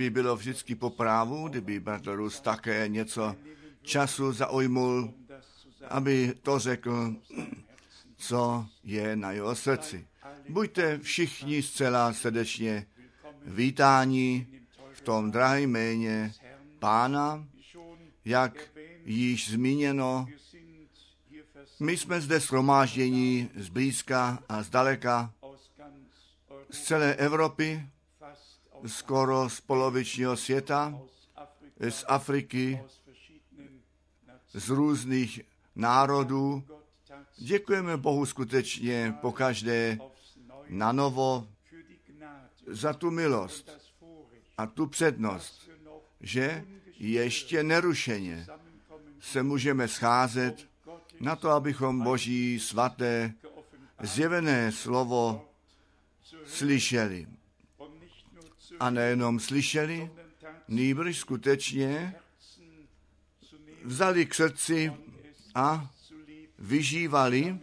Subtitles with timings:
[0.00, 3.36] by bylo vždycky po právu, kdyby Bartorus také něco
[3.82, 5.12] času zaujmul,
[5.88, 7.14] aby to řekl,
[8.16, 10.06] co je na jeho srdci.
[10.48, 12.86] Buďte všichni zcela srdečně
[13.44, 14.46] vítáni
[14.92, 16.32] v tom drahém jméně
[16.78, 17.44] Pána,
[18.24, 18.70] jak
[19.04, 20.28] již zmíněno,
[21.80, 25.32] my jsme zde shromáždění zblízka a zdaleka
[26.70, 27.86] z celé Evropy,
[28.86, 30.98] skoro z polovičního světa,
[31.88, 32.80] z Afriky,
[34.52, 35.40] z různých
[35.76, 36.64] národů.
[37.38, 39.98] Děkujeme Bohu skutečně po každé
[40.68, 41.48] na novo
[42.66, 43.70] za tu milost
[44.58, 45.70] a tu přednost,
[46.20, 46.64] že
[46.98, 48.46] ještě nerušeně
[49.20, 50.68] se můžeme scházet
[51.20, 53.32] na to, abychom Boží svaté
[54.02, 55.48] zjevené slovo
[56.44, 57.26] slyšeli
[58.80, 60.10] a nejenom slyšeli,
[60.68, 62.14] nýbrž skutečně
[63.84, 64.92] vzali k srdci
[65.54, 65.90] a
[66.58, 67.58] vyžívali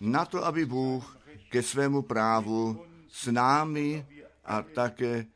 [0.00, 1.18] na to, aby Bůh
[1.48, 4.06] ke svému právu s námi
[4.44, 5.26] a také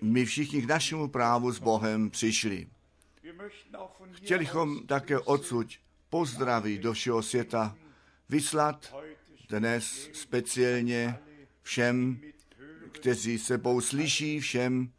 [0.00, 2.66] my všichni k našemu právu s Bohem přišli.
[4.12, 5.66] Chtěli bychom také odsud
[6.10, 7.76] pozdravit do všeho světa,
[8.28, 8.94] vyslat
[9.48, 11.18] dnes speciálně
[11.62, 12.20] všem,
[12.92, 14.90] kteří sebou slyší, všem,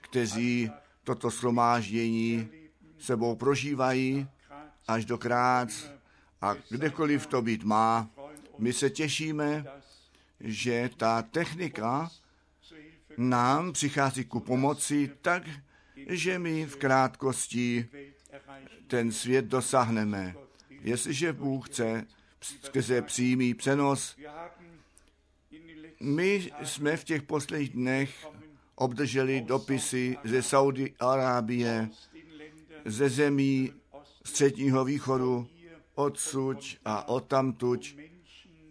[0.00, 0.70] kteří
[1.04, 2.48] toto shromáždění
[2.98, 4.28] sebou prožívají
[4.88, 5.90] až do krác
[6.40, 8.10] a kdekoliv to být má.
[8.58, 9.64] My se těšíme,
[10.40, 12.10] že ta technika
[13.16, 15.42] nám přichází ku pomoci tak,
[16.08, 17.88] že my v krátkosti
[18.86, 20.34] ten svět dosáhneme.
[20.70, 22.06] Jestliže Bůh chce
[22.40, 24.16] skrze přímý přenos,
[26.00, 28.28] my jsme v těch posledních dnech
[28.74, 31.88] obdrželi dopisy ze Saudi Arábie,
[32.84, 33.72] ze zemí
[34.24, 35.48] středního východu,
[35.94, 37.96] odsud a odtamtuť,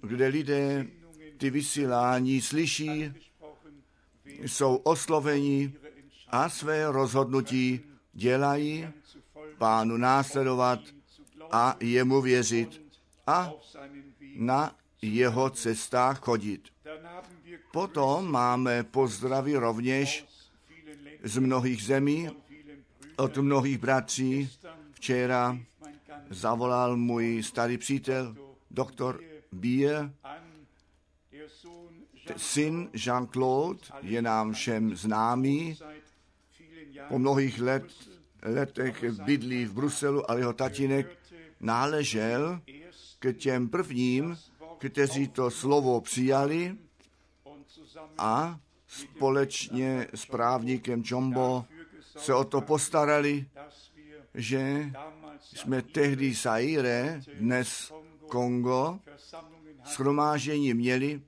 [0.01, 0.87] kde lidé
[1.37, 3.13] ty vysílání slyší,
[4.25, 5.73] jsou osloveni
[6.27, 7.79] a své rozhodnutí
[8.13, 8.87] dělají
[9.57, 10.79] pánu následovat
[11.51, 12.81] a jemu věřit
[13.27, 13.51] a
[14.35, 16.61] na jeho cestách chodit.
[17.71, 20.25] Potom máme pozdravy rovněž
[21.23, 22.29] z mnohých zemí,
[23.17, 24.49] od mnohých bratří.
[24.93, 25.57] Včera
[26.29, 28.35] zavolal můj starý přítel,
[28.71, 29.21] doktor
[29.51, 30.11] Bier,
[32.35, 35.77] syn Jean-Claude je nám všem známý.
[37.07, 37.85] Po mnohých let,
[38.43, 41.17] letech bydlí v Bruselu, ale jeho tatínek
[41.59, 42.61] náležel
[43.19, 44.37] k těm prvním,
[44.77, 46.77] kteří to slovo přijali
[48.17, 51.65] a společně s právníkem Jombo
[52.17, 53.49] se o to postarali,
[54.33, 54.91] že
[55.39, 57.93] jsme tehdy Saire, dnes
[58.27, 58.99] Kongo,
[59.83, 61.21] schromážení měli,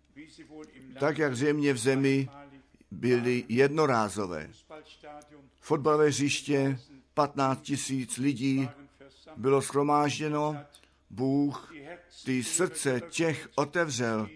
[0.99, 2.29] tak jak země v zemi
[2.91, 4.49] byly jednorázové.
[5.61, 6.79] Fotbalové hřiště,
[7.13, 8.69] 15 tisíc lidí
[9.37, 10.57] bylo schromážděno,
[11.09, 11.73] Bůh
[12.25, 14.29] ty srdce těch otevřel,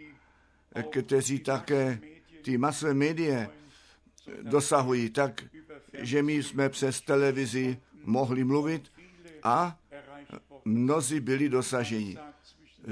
[0.90, 2.00] kteří také
[2.42, 3.50] ty masové médie
[4.42, 5.44] dosahují, tak,
[5.94, 8.92] že my jsme přes televizi mohli mluvit
[9.44, 9.80] a
[10.66, 12.18] mnozí byli dosaženi.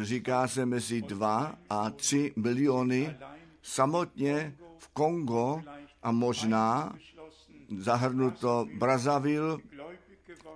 [0.01, 3.17] Říká se mezi dva a tři miliony
[3.61, 5.61] samotně v Kongo
[6.03, 6.95] a možná
[7.77, 9.61] zahrnuto Brazavil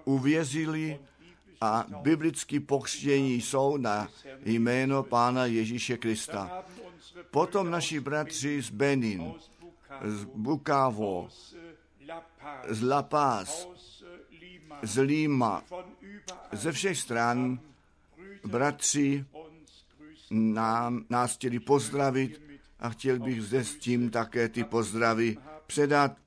[0.06, 1.00] uvěřili
[1.62, 4.08] a biblicky pokřtění jsou na
[4.46, 6.64] jméno Pána Ježíše Krista.
[7.32, 9.34] Potom naši bratři z Benin,
[10.04, 11.30] z Bukavo,
[12.68, 13.70] z La Paz,
[14.82, 15.64] z Lima,
[16.52, 17.60] ze všech stran
[18.46, 19.26] bratři
[20.32, 22.42] nám, nás chtěli pozdravit
[22.80, 25.38] a chtěl bych zde s tím také ty pozdravy
[25.68, 26.18] předat.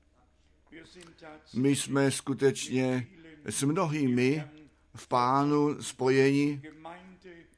[1.53, 3.07] My jsme skutečně
[3.45, 4.43] s mnohými
[4.95, 6.61] v pánu spojení.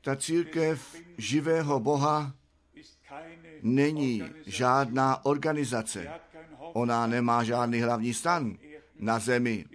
[0.02, 2.34] Ta církev živého Boha
[3.62, 6.08] není žádná organizace.
[6.60, 8.58] Ona nemá žádný hlavní stan
[9.00, 9.66] na zemi.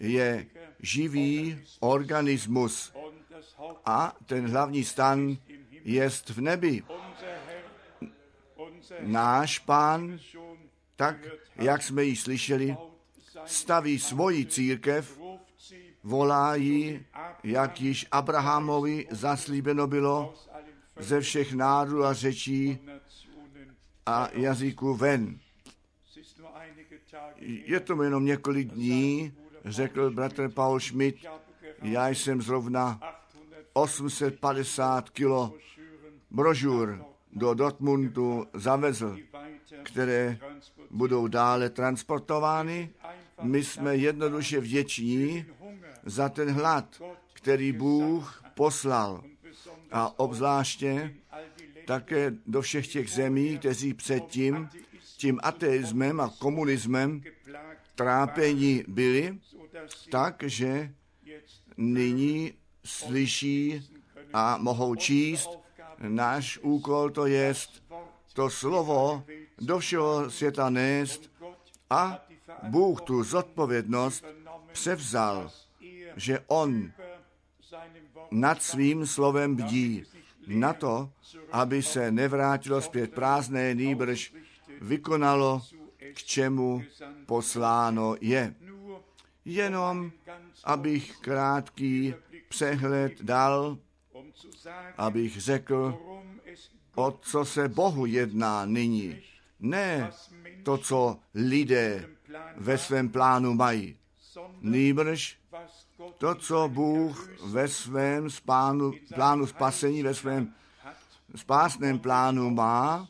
[0.00, 0.46] Je
[0.80, 2.92] živý organismus
[3.84, 5.36] a ten hlavní stan
[5.84, 6.82] jest v nebi.
[9.00, 10.18] Náš pán,
[10.96, 11.16] tak
[11.56, 12.76] jak jsme ji slyšeli,
[13.44, 15.17] staví svoji církev,
[16.02, 17.06] volá ji,
[17.44, 20.34] jak již Abrahamovi zaslíbeno bylo,
[20.98, 22.78] ze všech národů a řečí
[24.06, 25.38] a jazyků ven.
[27.40, 29.32] Je to jenom několik dní,
[29.64, 31.26] řekl bratr Paul Schmidt,
[31.82, 33.00] já jsem zrovna
[33.72, 35.54] 850 kilo
[36.30, 39.18] brožur do Dortmundu zavezl,
[39.82, 40.38] které
[40.90, 42.90] budou dále transportovány.
[43.42, 45.46] My jsme jednoduše vděční
[46.08, 49.22] za ten hlad, který Bůh poslal
[49.92, 51.14] a obzvláště
[51.86, 54.68] také do všech těch zemí, kteří předtím
[55.16, 57.22] tím ateismem a komunismem
[57.94, 59.38] trápení byli,
[60.10, 60.92] takže
[61.76, 62.52] nyní
[62.84, 63.88] slyší
[64.32, 65.50] a mohou číst.
[65.98, 67.54] Náš úkol to je
[68.32, 69.24] to slovo
[69.58, 71.30] do všeho světa nést
[71.90, 72.26] a
[72.62, 74.24] Bůh tu zodpovědnost
[74.72, 75.50] převzal,
[76.18, 76.90] že On
[78.30, 80.04] nad svým slovem bdí
[80.46, 81.12] na to,
[81.52, 84.34] aby se nevrátilo zpět prázdné, nýbrž
[84.80, 85.62] vykonalo
[86.14, 86.82] k čemu
[87.26, 88.54] posláno je.
[89.44, 90.12] Jenom,
[90.64, 92.14] abych krátký
[92.48, 93.78] přehled dal,
[94.96, 95.98] abych řekl,
[96.94, 99.22] o co se Bohu jedná nyní.
[99.60, 100.10] Ne
[100.62, 102.08] to, co lidé
[102.56, 103.96] ve svém plánu mají.
[104.60, 105.37] Nýbrž
[106.18, 110.54] to, co Bůh ve svém spánu, plánu spasení, ve svém
[111.36, 113.08] spásném plánu má,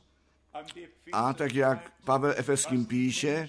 [1.13, 3.49] a tak jak Pavel Efeským píše,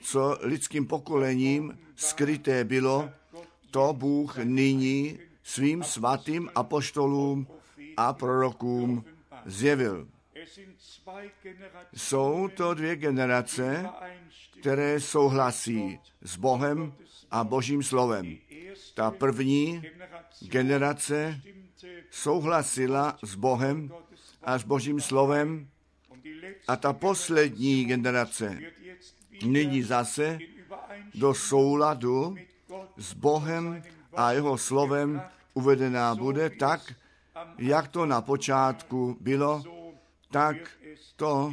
[0.00, 3.10] co lidským pokolením skryté bylo,
[3.70, 7.46] to Bůh nyní svým svatým apoštolům
[7.96, 9.04] a prorokům
[9.44, 10.08] zjevil.
[11.96, 13.88] Jsou to dvě generace,
[14.60, 16.92] které souhlasí s Bohem
[17.30, 18.38] a Božím slovem.
[18.96, 19.82] Ta první
[20.40, 21.40] generace
[22.10, 23.92] souhlasila s Bohem
[24.42, 25.68] a s Božím slovem.
[26.68, 28.58] A ta poslední generace
[29.44, 30.38] nyní zase
[31.14, 32.36] do souladu
[32.96, 33.82] s Bohem
[34.16, 35.22] a jeho slovem
[35.54, 36.94] uvedená bude tak,
[37.58, 39.62] jak to na počátku bylo,
[40.30, 40.56] tak
[41.16, 41.52] to,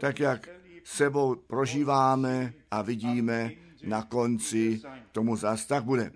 [0.00, 0.48] tak jak
[0.84, 6.12] sebou prožíváme a vidíme, na konci tomu zas tak bude.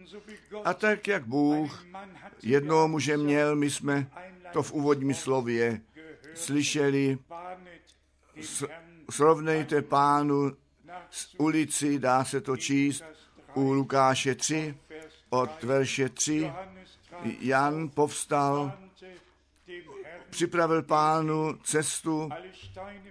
[0.64, 1.86] A tak, jak Bůh
[2.42, 4.10] jednou muže měl, my jsme
[4.52, 5.80] to v úvodním slově
[6.34, 7.18] slyšeli,
[9.10, 10.52] srovnejte pánu
[11.10, 13.04] z ulici, dá se to číst
[13.54, 14.74] u Lukáše 3,
[15.30, 16.52] od verše 3.
[17.40, 18.72] Jan povstal,
[20.30, 22.30] připravil pánu cestu,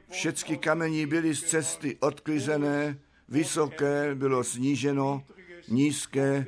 [0.10, 2.98] všechny kamení byly z cesty odklizené,
[3.30, 5.24] vysoké bylo sníženo,
[5.68, 6.46] nízké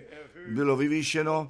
[0.47, 1.49] bylo vyvýšeno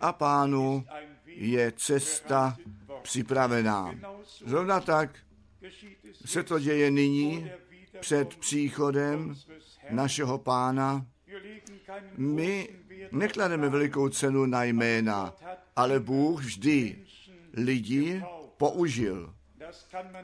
[0.00, 0.84] a pánu
[1.26, 2.56] je cesta
[3.02, 3.94] připravená.
[4.46, 5.18] Zrovna tak
[6.24, 7.50] se to děje nyní
[8.00, 9.34] před příchodem
[9.90, 11.06] našeho pána.
[12.16, 12.68] My
[13.12, 15.34] neklademe velikou cenu na jména,
[15.76, 16.98] ale Bůh vždy
[17.52, 18.22] lidi
[18.56, 19.34] použil.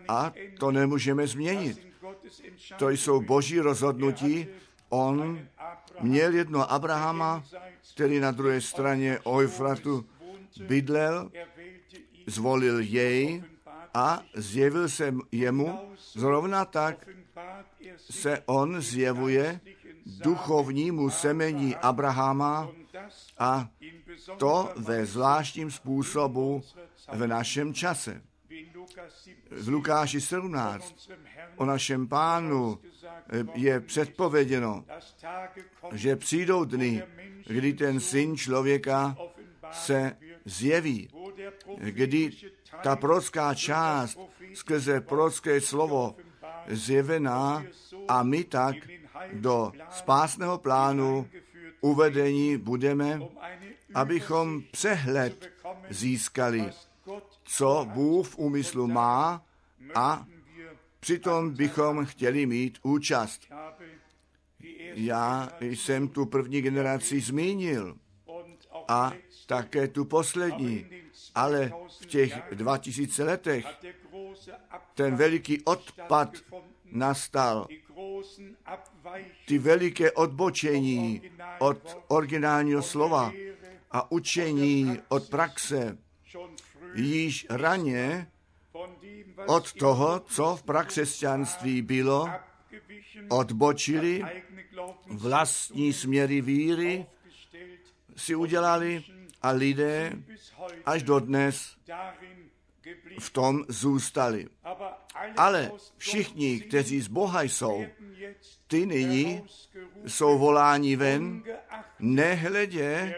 [0.08, 1.86] A to nemůžeme změnit.
[2.78, 4.46] To jsou boží rozhodnutí.
[4.88, 5.40] On
[6.00, 7.44] měl jedno Abrahama,
[7.94, 10.06] který na druhé straně Eufratu
[10.66, 11.30] bydlel,
[12.26, 13.44] zvolil jej
[13.94, 17.08] a zjevil se jemu, zrovna tak
[17.96, 19.60] se on zjevuje
[20.06, 22.68] duchovnímu semení Abrahama
[23.38, 23.68] a
[24.38, 26.62] to ve zvláštním způsobu
[27.12, 28.22] v našem čase.
[29.50, 31.10] V Lukáši 17
[31.56, 32.78] o našem pánu
[33.54, 34.84] je předpověděno,
[35.92, 37.02] že přijdou dny,
[37.46, 39.16] kdy ten syn člověka
[39.70, 41.08] se zjeví,
[41.78, 42.30] kdy
[42.82, 44.18] ta prorocká část
[44.54, 46.16] skrze prorocké slovo
[46.68, 47.64] zjevená
[48.08, 48.76] a my tak
[49.32, 51.28] do spásného plánu
[51.80, 53.20] uvedení budeme,
[53.94, 55.52] abychom přehled
[55.90, 56.70] získali,
[57.44, 59.44] co Bůh v úmyslu má
[59.94, 60.26] a
[61.00, 63.48] přitom bychom chtěli mít účast.
[64.94, 67.96] Já jsem tu první generaci zmínil
[68.88, 69.12] a
[69.46, 70.86] také tu poslední,
[71.34, 73.66] ale v těch 2000 letech
[74.94, 76.34] ten veliký odpad
[76.92, 77.66] nastal.
[79.46, 81.22] Ty veliké odbočení
[81.58, 83.32] od originálního slova
[83.90, 85.98] a učení od praxe
[86.94, 88.30] již raně
[89.46, 92.30] od toho, co v prakřesťanství bylo,
[93.28, 94.22] odbočili,
[95.06, 97.06] vlastní směry víry
[98.16, 99.04] si udělali
[99.42, 100.12] a lidé
[100.84, 101.76] až do dnes
[103.20, 104.48] v tom zůstali.
[105.36, 107.86] Ale všichni, kteří z Boha jsou,
[108.72, 109.42] ty nyní
[110.06, 111.42] jsou voláni ven,
[112.00, 113.14] nehledě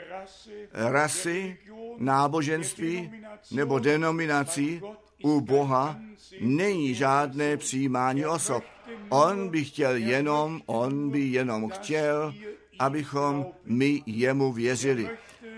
[0.73, 1.59] rasy,
[1.99, 3.13] náboženství
[3.51, 4.83] nebo denominací,
[5.23, 5.99] u Boha
[6.41, 8.65] není žádné přijímání osob.
[9.09, 12.35] On by chtěl jenom, on by jenom chtěl,
[12.79, 15.09] abychom my jemu věřili.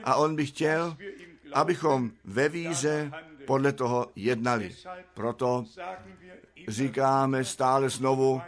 [0.05, 0.97] A on by chtěl,
[1.53, 3.13] abychom ve víře
[3.47, 4.75] podle toho jednali.
[5.15, 5.65] Proto
[6.69, 8.43] říkáme stále znovu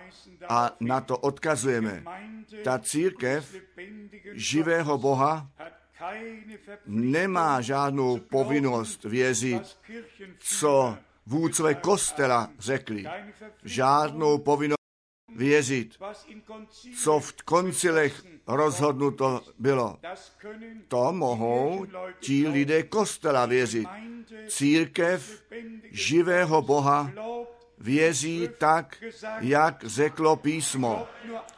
[0.49, 2.05] a na to odkazujeme.
[2.65, 3.55] Ta církev
[4.33, 5.51] živého Boha
[6.87, 9.79] nemá žádnou povinnost věřit,
[10.39, 13.05] co vůdcové kostela řekli.
[13.65, 14.79] Žádnou povinnost
[15.37, 15.97] věřit,
[17.03, 19.99] co v koncilech rozhodnuto bylo.
[20.89, 21.87] To mohou
[22.21, 23.89] ti lidé kostela věřit.
[24.49, 25.45] Církev
[25.91, 27.13] živého Boha
[27.81, 28.97] věří tak,
[29.41, 31.07] jak řeklo písmo.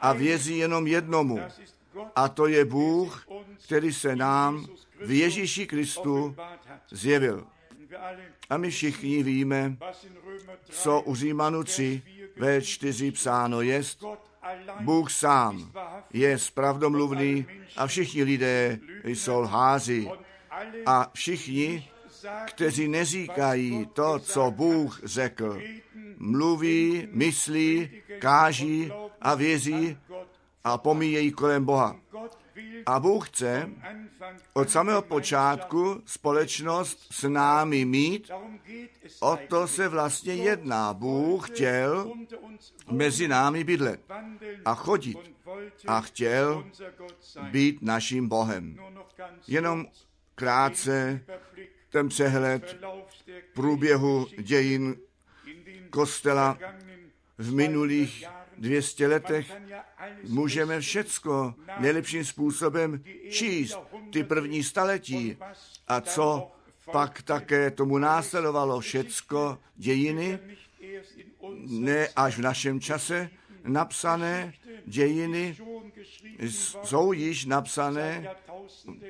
[0.01, 1.41] A věří jenom jednomu.
[2.17, 3.27] A to je Bůh,
[3.65, 4.67] který se nám
[5.01, 6.37] v Ježíši Kristu
[6.91, 7.47] zjevil.
[8.51, 9.77] A my všichni víme,
[10.71, 12.03] co u Římanu 3
[12.37, 14.05] ve 4 psáno jest.
[14.81, 15.73] Bůh sám
[16.13, 17.47] je spravdomluvný
[17.77, 20.11] a všichni lidé jsou lháři.
[20.87, 21.89] A všichni,
[22.47, 25.61] kteří neříkají to, co Bůh řekl,
[26.19, 29.99] mluví, myslí, káží a věří
[30.65, 31.97] a pomíjejí kolem Boha.
[32.87, 33.71] A Bůh chce
[34.53, 38.31] od samého počátku společnost s námi mít.
[39.21, 40.95] O to se vlastně jedná.
[40.95, 42.13] Bůh chtěl
[42.91, 44.01] mezi námi bydlet
[44.65, 45.19] a chodit
[45.87, 46.65] a chtěl
[47.51, 48.77] být naším Bohem.
[49.47, 49.87] Jenom
[50.35, 51.25] krátce
[51.91, 52.77] ten přehled
[53.55, 54.97] průběhu dějin
[55.91, 56.59] kostela
[57.39, 58.27] v minulých
[58.59, 59.53] 200 letech.
[60.29, 63.79] Můžeme všecko nejlepším způsobem číst,
[64.13, 65.37] ty první staletí.
[65.89, 66.53] A co
[66.93, 68.81] pak také tomu následovalo?
[68.81, 70.39] Všecko dějiny,
[71.67, 73.31] ne až v našem čase
[73.65, 74.55] napsané
[74.87, 75.57] dějiny
[76.41, 78.29] jsou již napsané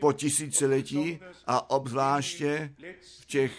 [0.00, 2.75] po tisíciletí a obzvláště
[3.20, 3.52] v těch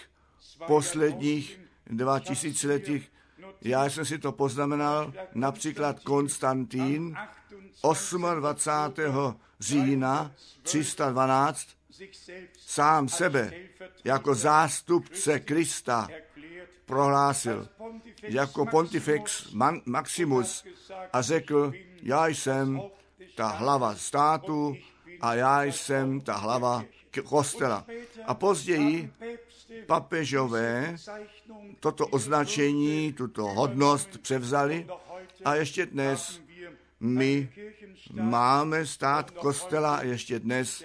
[0.66, 3.11] posledních dva tisíciletích
[3.64, 7.16] já jsem si to poznamenal, například Konstantín
[8.40, 9.40] 28.
[9.60, 10.30] října
[10.62, 11.68] 312
[12.58, 13.52] sám sebe
[14.04, 16.08] jako zástupce Krista
[16.86, 17.68] prohlásil
[18.22, 19.54] jako pontifex
[19.86, 20.64] Maximus
[21.12, 22.82] a řekl, já jsem
[23.34, 24.76] ta hlava státu
[25.20, 26.84] a já jsem ta hlava
[27.20, 27.86] kostela.
[28.26, 29.12] A později
[29.86, 30.96] papežové
[31.80, 34.86] toto označení, tuto hodnost převzali
[35.44, 36.40] a ještě dnes
[37.00, 37.48] my
[38.12, 40.84] máme stát kostela a ještě dnes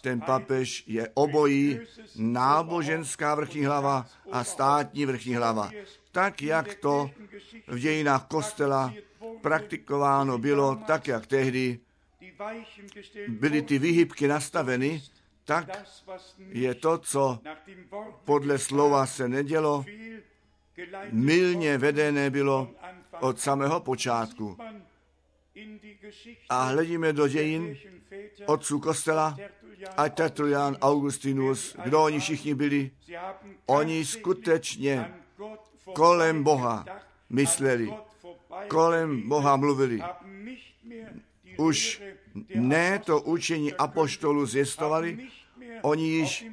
[0.00, 1.80] ten papež je obojí
[2.16, 5.70] náboženská vrchní hlava a státní vrchní hlava.
[6.12, 7.10] Tak, jak to
[7.66, 8.94] v dějinách kostela
[9.40, 11.78] praktikováno bylo, tak, jak tehdy
[13.28, 15.02] byly ty výhybky nastaveny,
[15.44, 15.68] tak
[16.48, 17.38] je to, co
[18.24, 19.84] podle slova se nedělo,
[21.10, 22.70] milně vedené bylo
[23.20, 24.56] od samého počátku.
[26.48, 27.76] A hledíme do dějin
[28.46, 29.36] otců kostela,
[29.96, 32.90] a Tertulian, Augustinus, kdo oni všichni byli.
[33.66, 35.14] Oni skutečně
[35.94, 36.84] kolem Boha
[37.30, 37.94] mysleli,
[38.68, 40.02] kolem Boha mluvili.
[41.56, 42.02] Už
[42.54, 45.18] ne to učení apoštolů zjistovali,
[45.82, 46.46] oni již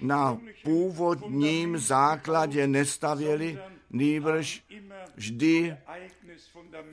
[0.00, 3.58] na původním základě nestavěli,
[3.90, 4.64] nýbrž
[5.16, 5.76] vždy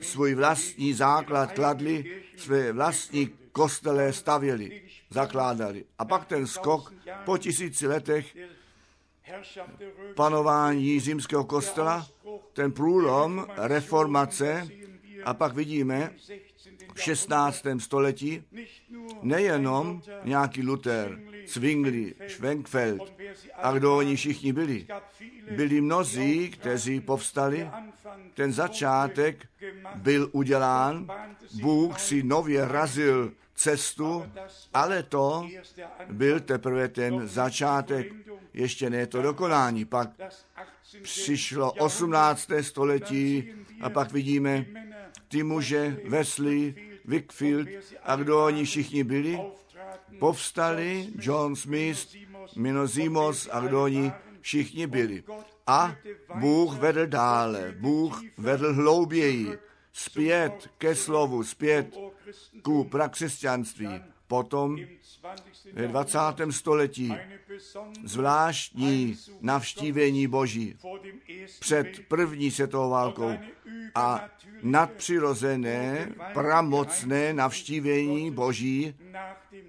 [0.00, 5.84] svůj vlastní základ kladli, své vlastní kostele stavěli, zakládali.
[5.98, 6.94] A pak ten skok
[7.24, 8.36] po tisíci letech
[10.14, 12.06] panování římského kostela,
[12.52, 14.68] ten průlom reformace,
[15.24, 16.10] a pak vidíme
[16.94, 17.66] v 16.
[17.78, 18.44] století
[19.22, 23.12] nejenom nějaký Luther, Zwingli, Schwenkfeld
[23.54, 24.86] a kdo oni všichni byli.
[25.50, 27.68] Byli mnozí, kteří povstali.
[28.34, 29.48] Ten začátek
[29.94, 31.06] byl udělán,
[31.60, 34.26] Bůh si nově razil cestu,
[34.74, 35.48] ale to
[36.10, 38.12] byl teprve ten začátek,
[38.54, 39.84] ještě ne to dokonání.
[39.84, 40.10] Pak
[41.02, 42.50] přišlo 18.
[42.60, 44.66] století a pak vidíme
[45.28, 47.68] ty muže Wesley, Wickfield
[48.02, 49.40] a kdo oni všichni byli,
[50.18, 52.16] povstali John Smith,
[52.56, 55.24] Minozimos a kdo oni všichni byli.
[55.66, 55.96] A
[56.34, 59.58] Bůh vedl dále, Bůh vedl hlouběji,
[59.92, 61.96] zpět ke slovu, zpět
[62.62, 63.88] ku prakřesťanství.
[64.26, 64.76] Potom
[65.72, 66.18] ve 20.
[66.50, 67.14] století
[68.04, 70.78] zvláštní navštívení Boží
[71.60, 73.32] před první světovou válkou
[73.94, 74.28] a
[74.62, 78.94] nadpřirozené, pramocné navštívení Boží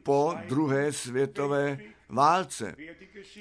[0.03, 1.77] po druhé světové
[2.09, 2.75] válce.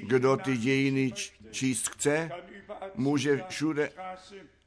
[0.03, 1.13] Kdo ty dějiny
[1.51, 2.31] číst chce,
[2.95, 3.91] může všude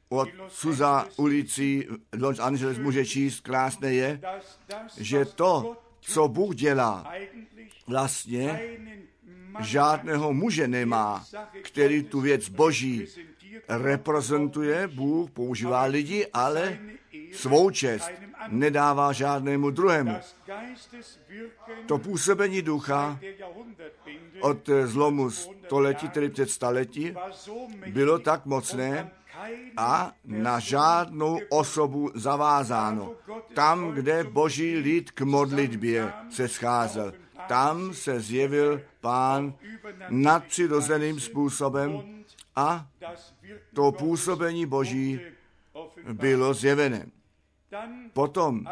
[0.08, 1.88] od Suza ulici
[2.20, 4.20] Los Angeles může číst, krásné je,
[4.98, 7.12] že to, co Bůh dělá,
[7.86, 8.60] vlastně
[9.60, 11.24] žádného muže nemá,
[11.62, 13.06] který tu věc boží
[13.68, 16.78] reprezentuje, Bůh používá lidi, ale
[17.32, 18.10] svou čest
[18.48, 20.16] nedává žádnému druhému.
[21.86, 23.18] To působení ducha
[24.40, 27.14] od zlomu století, tedy před staletí,
[27.86, 29.10] bylo tak mocné,
[29.76, 33.12] a na žádnou osobu zavázáno.
[33.54, 37.12] Tam, kde boží lid k modlitbě se scházel,
[37.48, 39.54] tam se zjevil pán
[40.08, 42.15] nadpřirozeným způsobem
[42.56, 42.88] a
[43.74, 45.20] to působení boží
[46.12, 47.06] bylo zjevené.
[48.12, 48.64] Potom,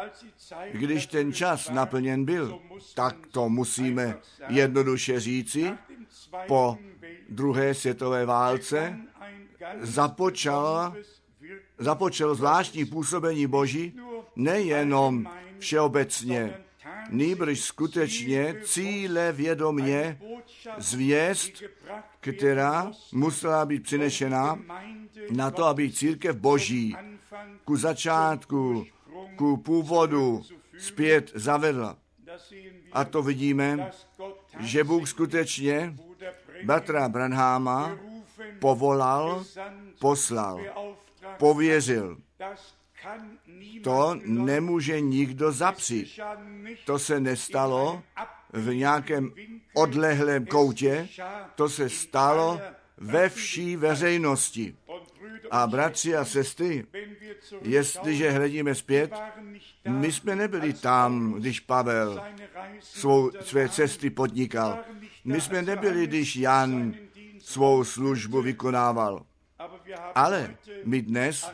[0.71, 2.59] když ten čas naplněn byl,
[2.95, 4.17] tak to musíme
[4.47, 5.71] jednoduše říci,
[6.47, 6.77] po
[7.29, 8.97] druhé světové válce
[9.81, 10.95] započal,
[11.77, 13.99] započal zvláštní působení Boží
[14.35, 16.64] nejenom všeobecně,
[17.09, 20.19] nýbrž skutečně cíle vědomě
[20.77, 21.63] zvěst,
[22.19, 24.59] která musela být přinešena
[25.31, 26.95] na to, aby církev Boží
[27.65, 28.85] ku začátku,
[29.35, 30.41] ku původu
[30.77, 31.97] zpět zavedla.
[32.93, 33.91] A to vidíme,
[34.59, 35.95] že Bůh skutečně
[36.63, 37.97] bratra Branháma
[38.59, 39.43] povolal,
[39.99, 40.59] poslal,
[41.37, 42.17] pověřil.
[43.83, 46.19] To nemůže nikdo zapřít.
[46.85, 48.03] To se nestalo
[48.53, 49.33] v nějakém
[49.73, 51.07] odlehlém koutě,
[51.55, 52.61] to se stalo
[52.97, 54.75] ve vší veřejnosti.
[55.51, 56.85] A bratři a sestry,
[57.61, 59.13] jestliže hledíme zpět,
[59.87, 62.23] my jsme nebyli tam, když Pavel
[62.79, 64.79] svou, své cesty podnikal.
[65.23, 66.93] My jsme nebyli, když Jan
[67.39, 69.25] svou službu vykonával.
[70.15, 71.51] Ale my dnes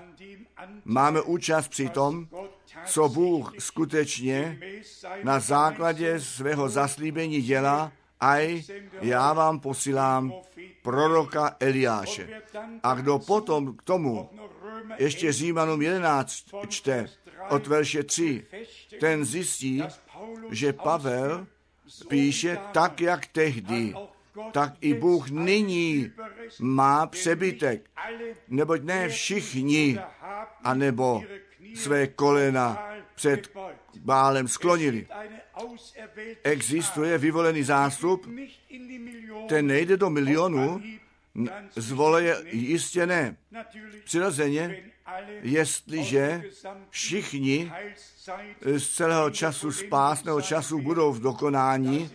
[0.86, 2.28] máme účast při tom,
[2.86, 4.60] co Bůh skutečně
[5.24, 8.64] na základě svého zaslíbení dělá, a
[9.02, 10.34] já vám posílám
[10.82, 12.42] proroka Eliáše.
[12.84, 14.30] A kdo potom k tomu
[14.98, 17.10] ještě Římanům 11 čte
[17.50, 18.46] od verše 3,
[19.00, 19.84] ten zjistí,
[20.52, 21.48] že Pavel
[22.08, 23.94] píše tak, jak tehdy,
[24.52, 26.12] tak i Bůh nyní
[26.60, 27.90] má přebytek,
[28.48, 30.00] neboť ne všichni,
[30.64, 31.24] anebo
[31.76, 33.52] své kolena před
[34.00, 35.08] bálem sklonili.
[36.44, 38.30] Existuje vyvolený zástup,
[39.50, 40.82] ten nejde do milionu,
[41.76, 43.38] zvoleje jistě ne.
[44.04, 44.84] Přirozeně,
[45.42, 46.44] jestliže
[46.90, 47.72] všichni
[48.78, 52.10] z celého času spásného času budou v dokonání,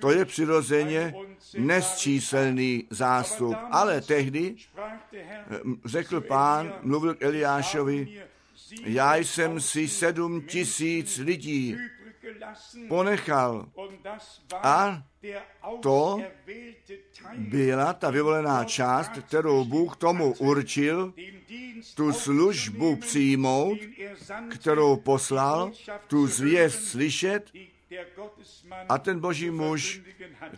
[0.00, 1.14] to je přirozeně
[1.58, 3.56] nesčíselný zástup.
[3.70, 4.56] Ale tehdy
[5.84, 8.22] řekl pán, mluvil k Eliášovi,
[8.84, 11.76] já jsem si sedm tisíc lidí
[12.88, 13.66] ponechal
[14.52, 15.02] a
[15.82, 16.22] to
[17.36, 21.14] byla ta vyvolená část, kterou Bůh tomu určil,
[21.94, 23.78] tu službu přijmout,
[24.50, 25.72] kterou poslal,
[26.06, 27.50] tu zvěst slyšet
[28.88, 30.00] a ten boží muž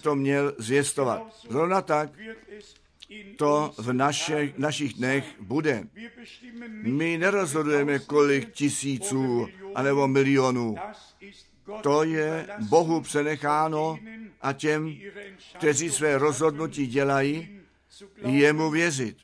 [0.03, 1.23] to měl zvěstovat.
[1.51, 2.11] Zrovna tak
[3.37, 5.85] to v naše, našich dnech bude.
[6.83, 10.77] My nerozhodujeme, kolik tisíců anebo milionů.
[11.83, 13.99] To je Bohu přenecháno
[14.41, 14.97] a těm,
[15.59, 17.61] kteří své rozhodnutí dělají,
[18.17, 19.17] jemu věřit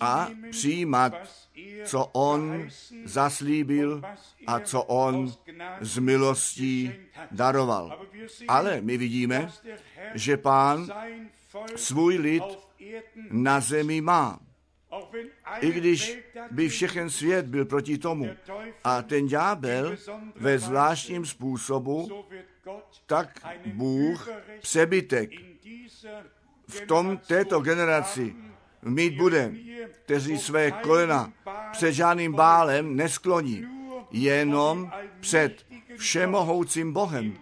[0.00, 1.12] a přijímat,
[1.84, 2.68] co on
[3.04, 4.02] zaslíbil
[4.46, 5.32] a co on
[5.80, 6.92] z milostí
[7.30, 8.06] daroval.
[8.48, 9.52] Ale my vidíme,
[10.14, 10.88] že pán
[11.76, 12.44] svůj lid
[13.30, 14.40] na zemi má.
[15.60, 16.18] I když
[16.50, 18.30] by všechen svět byl proti tomu
[18.84, 19.96] a ten ďábel
[20.36, 22.24] ve zvláštním způsobu,
[23.06, 24.28] tak Bůh
[24.60, 25.30] přebytek
[26.68, 28.34] v tom této generaci
[28.82, 29.52] mít bude,
[30.04, 31.32] kteří své kolena
[31.72, 33.66] před žádným bálem neskloní,
[34.10, 37.38] jenom před všemohoucím Bohem,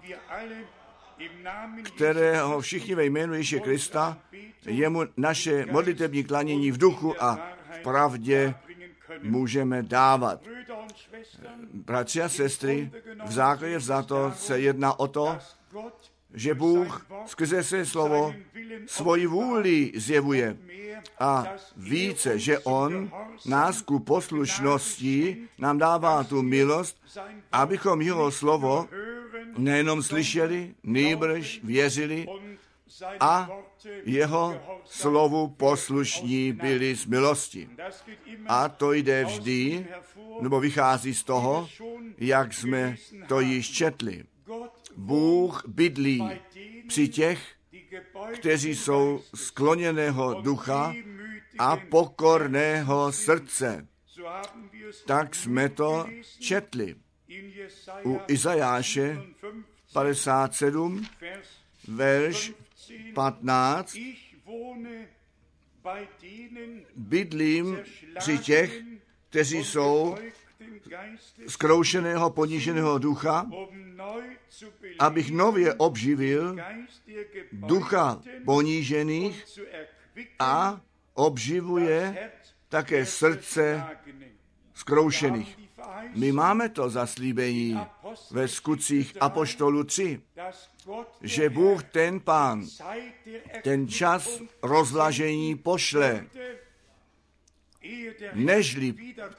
[1.83, 4.19] kterého všichni ve jménu Ježíše Krista,
[4.67, 8.55] jemu naše modlitební klanění v duchu a pravdě
[9.23, 10.41] můžeme dávat.
[11.75, 12.91] Bratři a sestry,
[13.27, 15.39] v základě to se jedná o to,
[16.35, 18.35] že Bůh skrze své slovo
[18.87, 20.57] svoji vůli zjevuje
[21.21, 23.11] a více, že On
[23.47, 26.97] nás ku poslušnosti nám dává tu milost,
[27.53, 28.89] abychom jeho slovo
[29.59, 32.27] nejenom slyšeli, nýbrž věřili
[33.21, 33.49] a
[34.05, 37.69] jeho slovu poslušní byli z milosti.
[38.47, 39.87] A to jde vždy,
[40.41, 41.69] nebo vychází z toho,
[42.19, 42.97] jak jsme
[43.29, 44.25] to již četli.
[44.97, 46.31] Bůh bydlí
[46.89, 47.39] při těch,
[48.35, 50.95] kteří jsou skloněného ducha
[51.59, 53.87] a pokorného srdce.
[55.07, 56.07] Tak jsme to
[56.41, 56.97] četli.
[58.05, 59.23] U Izajáše
[59.93, 61.07] 57,
[61.89, 62.53] verš
[63.15, 63.97] 15.
[65.83, 67.79] bei denen Bydlím
[68.19, 68.83] při těch,
[69.29, 70.17] kteří jsou
[71.47, 73.83] zkroušeného, poníženého ducha, um
[74.99, 76.57] abych nově obživil
[77.53, 79.45] ducha ponížených
[80.39, 80.81] a
[81.15, 82.31] obživuje
[82.69, 83.85] také srdce
[84.75, 85.59] zkroušených.
[86.15, 87.81] My máme to zaslíbení
[88.31, 90.72] ve skutcích Apoštolu 3, dass Gott der
[91.23, 92.67] že Bůh ten pán
[93.63, 96.27] ten čas rozlažení pošle,
[98.33, 98.95] nežli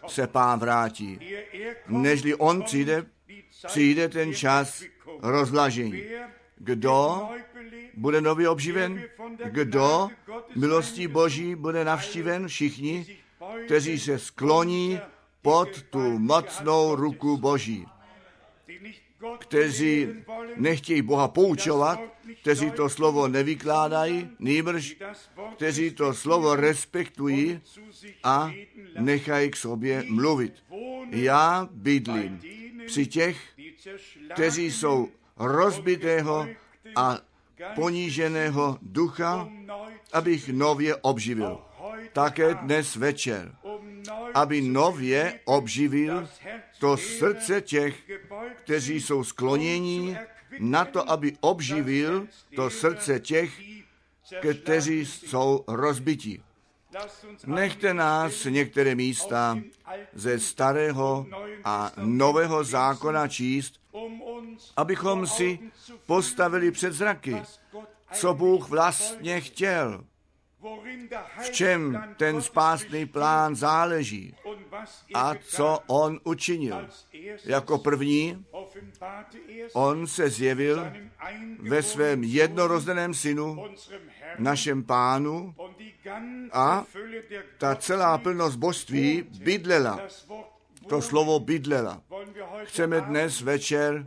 [0.08, 1.20] se pán vrátí.
[1.88, 3.06] Nežli on přijde,
[3.68, 4.84] přijde ten čas
[5.22, 6.04] rozlažení.
[6.58, 7.30] Kdo
[7.94, 9.04] bude nově obživen?
[9.46, 10.10] Kdo
[10.56, 12.48] milostí Boží bude navštíven?
[12.48, 13.18] Všichni,
[13.66, 15.00] kteří se skloní
[15.42, 17.86] pod tu mocnou ruku Boží,
[19.40, 20.08] kteří
[20.56, 22.00] nechtějí Boha poučovat,
[22.42, 24.96] kteří to slovo nevykládají, nýbrž,
[25.56, 27.62] kteří to slovo respektují
[28.24, 28.52] a
[29.00, 30.54] nechají k sobě mluvit.
[31.10, 32.42] Já bydlím
[32.86, 33.38] při těch,
[34.34, 36.48] kteří jsou rozbitého
[36.96, 37.20] a
[37.76, 39.50] poníženého ducha,
[40.14, 41.62] abych nově obživil.
[42.14, 43.56] Také dnes večer,
[44.34, 46.30] aby nově obživil
[46.80, 47.96] to srdce těch,
[48.64, 50.18] kteří jsou sklonění
[50.60, 53.62] na to, aby obživil to srdce těch,
[54.62, 56.44] kteří jsou rozbití.
[57.46, 59.60] Nechte nás některé místa
[60.14, 61.26] ze starého
[61.64, 63.80] a nového zákona číst,
[64.78, 65.60] abychom si
[66.06, 67.42] postavili před zraky,
[68.14, 70.04] co Bůh vlastně chtěl,
[71.42, 74.36] v čem ten spásný plán záleží
[75.14, 76.88] a co on učinil.
[77.46, 78.46] Jako první,
[79.74, 80.92] on se zjevil
[81.60, 83.66] ve svém jednorozeném synu,
[84.40, 85.56] našem pánu,
[86.54, 86.86] a
[87.58, 90.00] ta celá plnost božství bydlela.
[90.88, 92.02] To slovo bydlela.
[92.64, 94.06] Chceme dnes večer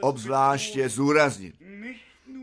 [0.00, 1.54] obzvláště zúraznit.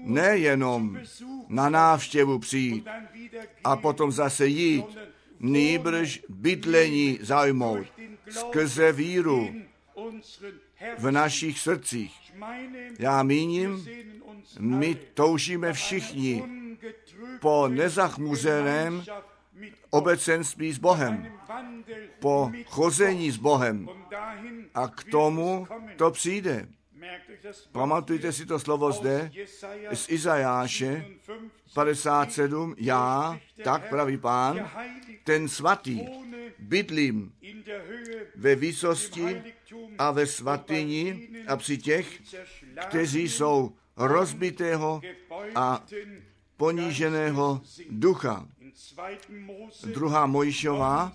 [0.03, 0.99] Nejenom
[1.47, 2.87] na návštěvu přijít
[3.63, 4.85] a potom zase jít,
[5.39, 7.87] nýbrž bydlení zaujmout
[8.29, 9.55] skrze víru
[10.97, 12.33] v našich srdcích.
[12.99, 13.85] Já míním,
[14.59, 16.43] my toužíme všichni
[17.39, 19.03] po nezachmuzeném
[19.89, 21.31] obecenství s Bohem,
[22.19, 23.89] po chození s Bohem.
[24.75, 26.67] A k tomu to přijde.
[27.71, 29.31] Pamatujte si to slovo zde
[29.93, 31.05] z Izajáše
[31.73, 32.75] 57.
[32.77, 34.71] Já, tak praví pán,
[35.23, 36.05] ten svatý,
[36.59, 37.33] bydlím
[38.35, 39.43] ve výsosti
[39.97, 42.21] a ve svatyni a při těch,
[42.87, 45.01] kteří jsou rozbitého
[45.55, 45.85] a
[46.57, 48.47] poníženého ducha.
[48.75, 49.17] In 2.
[49.29, 51.13] Mose Druhá Mojšová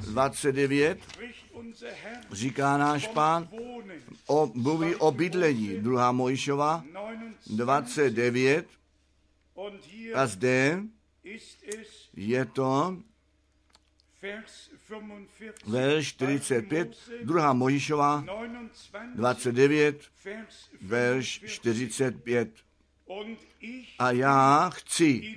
[0.00, 3.48] 29 spricht unser Herr říká náš pán,
[4.26, 5.68] o, mluví o bydlení.
[5.78, 6.84] Druhá Mojšová
[7.46, 8.66] 29 29
[9.54, 10.82] und hier a zde
[12.16, 12.96] je to
[14.22, 18.24] Vers 45 verš 45, druhá Mojžíšová
[19.16, 22.48] 29 29, Vers verš 45.
[23.06, 25.36] und ich A já chci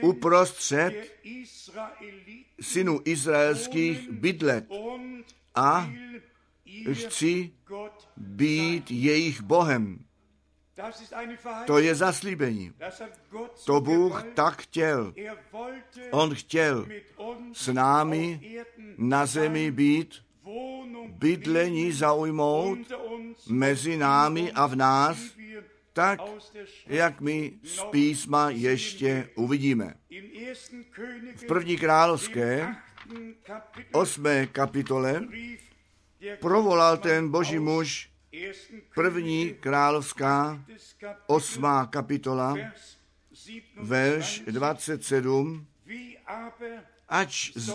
[0.00, 0.92] uprostřed
[2.60, 4.64] synů izraelských bydlet
[5.54, 5.90] a
[6.92, 7.52] chci
[8.16, 10.04] být jejich Bohem.
[11.66, 12.72] To je zaslíbení.
[13.66, 15.14] To Bůh tak chtěl.
[16.10, 16.86] On chtěl
[17.52, 18.40] s námi
[18.98, 20.14] na zemi být,
[21.08, 22.78] bydlení zaujmout
[23.48, 25.18] mezi námi a v nás,
[25.92, 26.20] tak,
[26.86, 29.94] jak my z písma ještě uvidíme.
[30.10, 30.54] in 1.
[30.94, 32.74] Könige V první královské,
[33.92, 35.22] osmé kapitole,
[36.40, 38.78] provolal ten boží muž, 1.
[38.94, 40.64] první královská,
[41.26, 42.98] osmá kapitola, Vers
[43.76, 43.86] 27.
[43.88, 47.72] verš 27, Wie aber ač z-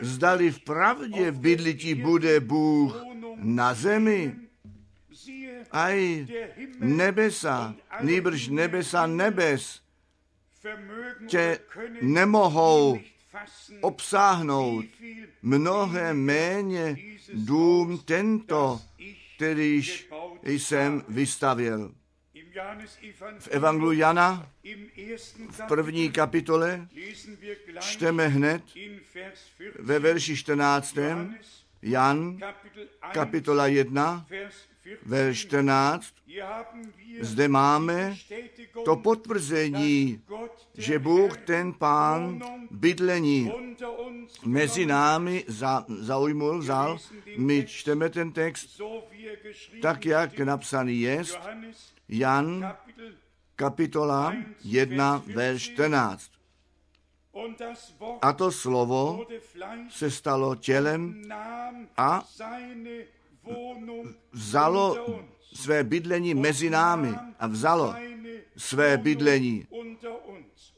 [0.00, 3.02] zdali v pravdě bydlití bude Bůh
[3.36, 4.34] na zemi,
[5.72, 6.26] aj
[6.78, 9.80] nebesa, nýbrž nebesa nebes
[11.26, 11.58] tě
[12.02, 13.00] nemohou
[13.80, 14.84] obsáhnout
[15.42, 16.96] mnohem méně
[17.34, 18.80] dům tento,
[19.36, 20.08] kterýž
[20.42, 21.94] jsem Johannesevangelium
[23.38, 24.48] V Evangeliu Jana
[25.50, 26.88] v první kapitole
[27.80, 30.96] čteme hned in Vers 14 ve verši 14.
[30.96, 34.26] Johannes Jan, Kapitel 1, kapitola 1,
[34.84, 35.02] Vers 14.
[35.02, 36.14] verš 14.
[36.26, 38.16] Hier haben wir Zde máme
[38.84, 40.22] to potvrzení,
[40.74, 43.52] že Bůh, ten pán, bydlení
[44.44, 46.98] mezi námi za, zaujmul, vzal.
[47.36, 48.80] My čteme ten text
[49.82, 51.38] tak, jak napsaný jest.
[52.08, 52.76] Jan,
[53.56, 56.32] kapitola 1, verš 14.
[57.32, 59.26] und das Wort A to slovo
[59.90, 61.22] se stalo tělem
[61.96, 62.24] a
[64.32, 65.06] vzalo
[65.54, 67.94] své bydlení mezi námi a vzalo
[68.56, 69.66] své bydlení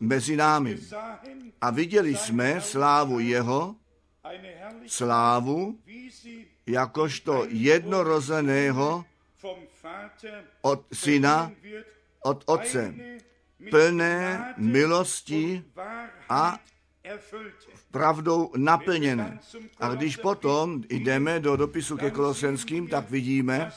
[0.01, 0.79] mezi námi.
[1.61, 3.77] A viděli jsme slávu jeho,
[4.87, 5.79] slávu
[6.67, 9.05] jakožto jednorozeného
[10.63, 11.53] od syna,
[12.23, 12.95] od otce,
[13.71, 15.65] plné milosti
[16.29, 16.59] a.
[17.91, 19.39] pravdou naplněné.
[19.81, 23.73] A když potom jdeme do dopisu ke Kolosenským, tak vidíme,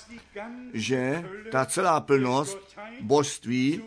[0.74, 3.82] že ta celá plnost božství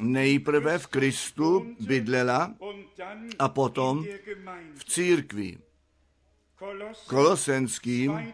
[0.00, 2.54] nejprve v Kristu bydlela
[3.38, 4.04] a potom
[4.74, 5.58] v církvi.
[7.06, 8.32] Kolosenským,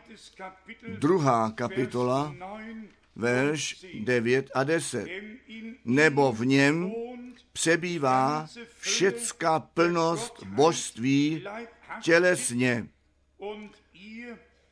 [0.98, 5.05] druhá kapitola, Vers 9, verš 9 a 10.
[5.05, 6.92] denn in Nebo v něm
[7.52, 8.46] přebývá
[8.81, 11.44] všecká plnost božství
[12.02, 12.87] tělesně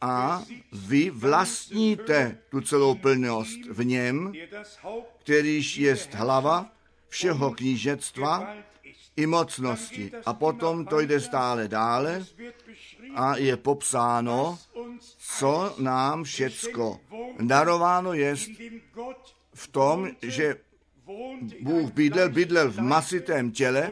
[0.01, 4.33] a vy vlastníte tu celou plnost v něm,
[5.19, 6.73] kterýž jest hlava
[7.09, 8.55] všeho knížectva.
[9.17, 10.13] I mocnosti.
[10.27, 12.25] A potom to jde stále dále
[13.15, 14.59] a je popsáno,
[15.19, 17.01] co nám všecko
[17.41, 18.13] darováno
[18.95, 20.57] Gott v tom, že
[21.61, 23.91] Bůh bydlel, bydlel v masitém těle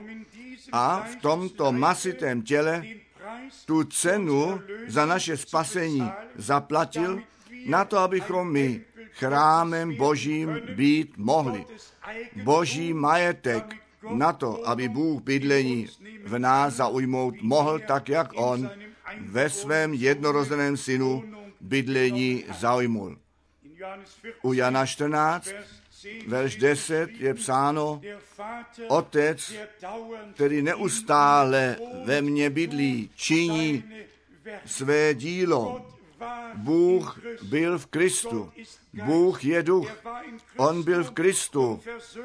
[0.72, 2.84] a v tomto masitém těle
[3.66, 7.22] tu cenu za naše spasení zaplatil,
[7.66, 11.64] na to, abychom my chrámem Božím být mohli.
[12.42, 15.88] Boží majetek na to, aby Bůh bydlení
[16.24, 18.70] v nás zaujmout mohl, tak jak On
[19.20, 21.24] ve svém jednorozeném synu
[21.60, 23.16] bydlení zaujmul.
[23.62, 25.48] In Johannes 14, U Jana 14,
[26.26, 28.00] Vers 10 verš 10 je psáno,
[28.88, 29.52] Otec,
[30.34, 33.84] který neustále ve mně bydlí, činí
[34.66, 35.86] své dílo.
[36.54, 38.52] Bůh byl v Kristu.
[38.92, 40.02] Bůh je duch.
[40.56, 41.80] On byl v Kristu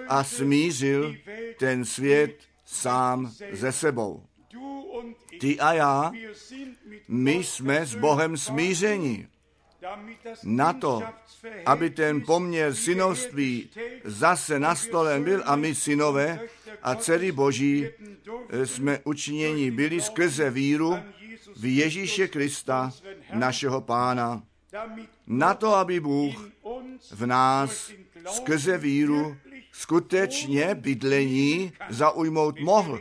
[0.07, 1.15] a smířil
[1.59, 4.23] ten svět sám ze sebou.
[5.39, 6.11] Ty a já,
[7.07, 8.35] my jsme s Bohem
[10.23, 11.03] das na to,
[11.65, 13.69] aby ten poměr synovství
[14.03, 16.39] zase nastolen byl a my synové
[16.83, 17.87] a dcery Boží
[18.49, 20.97] eh, jsme učiněni byli skrze víru
[21.55, 22.91] v Ježíše Krista,
[23.33, 24.43] našeho Pána,
[25.27, 26.49] na to, aby Bůh
[27.11, 27.91] v nás
[28.31, 29.37] skrze víru
[29.71, 32.99] skutečně bydlení zaujmout mohl.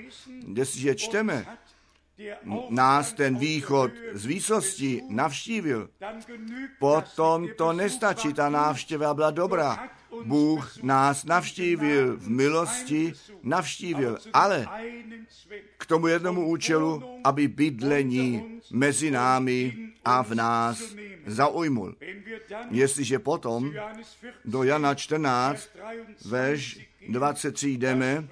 [0.55, 1.47] Jestliže čteme,
[2.69, 5.91] nás ten východ z výsosti navštívil,
[6.79, 9.89] potom to nestačí, ta návštěva byla dobrá.
[10.25, 14.67] Bůh nás navštívil v milosti, navštívil, ale
[15.79, 20.83] k tomu jednomu účelu, aby bydlení mezi námi a v nás
[21.27, 21.95] zaujmul.
[22.71, 23.73] Jestliže potom
[24.45, 25.69] do Jana 14,
[26.25, 28.29] verš 23 jdeme,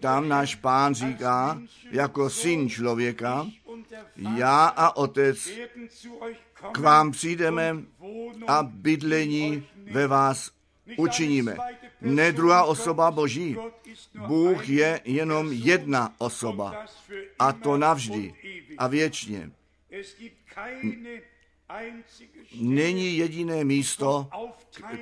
[0.00, 1.60] tam náš pán říká,
[1.90, 3.46] jako syn člověka,
[4.36, 5.48] já a otec
[6.72, 7.76] k vám přijdeme
[8.46, 10.50] a bydlení ve vás
[10.96, 11.56] učiníme.
[12.00, 13.56] Ne druhá osoba Boží.
[14.26, 16.86] Bůh je jenom jedna osoba.
[17.38, 18.34] A to navždy
[18.78, 19.50] a věčně.
[22.60, 24.28] Není jediné místo,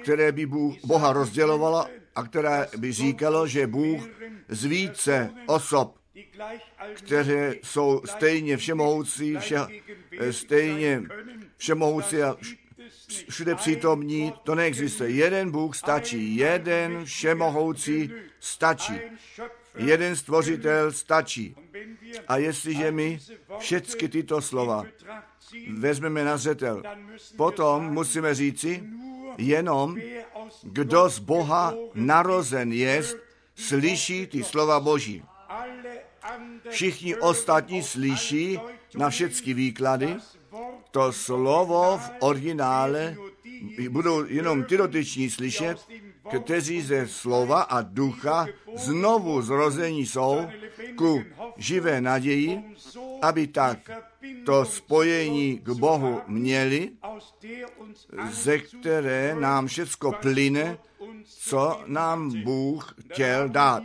[0.03, 4.09] které by Bůh, Boha rozdělovalo a které by říkalo, že Bůh
[4.49, 5.99] z více osob,
[6.95, 9.59] které jsou stejně všemohoucí, vše,
[10.31, 11.03] stejně
[11.57, 12.37] všemohoucí a
[13.29, 15.11] všude přítomní, to neexistuje.
[15.11, 19.01] Jeden Bůh stačí, jeden všemohoucí stačí,
[19.77, 21.57] jeden stvořitel stačí.
[22.29, 23.19] A jestliže my
[23.59, 24.85] všechny tyto slova
[25.79, 26.83] vezmeme na zřetel,
[27.37, 28.85] potom musíme říci,
[29.39, 29.97] jenom
[30.63, 33.17] kdo z Boha narozen jest,
[33.55, 35.23] slyší ty slova Boží.
[36.71, 38.61] Všichni ostatní slyší
[38.95, 40.17] na všechny výklady,
[40.93, 43.17] to slovo v originále
[43.89, 45.89] budou jenom ty dotyční slyšet,
[46.39, 50.47] kteří ze slova a ducha znovu zrození jsou
[50.97, 51.23] ku
[51.57, 52.63] živé naději,
[53.23, 53.91] aby tak
[54.47, 56.91] to spojení k Bohu měli,
[58.31, 60.79] ze které nám všecko plyne,
[61.25, 63.83] co nám Bůh chtěl dát.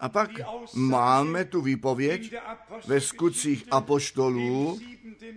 [0.00, 0.30] A pak
[0.74, 2.34] máme tu výpověď
[2.86, 4.78] ve skutcích apoštolů,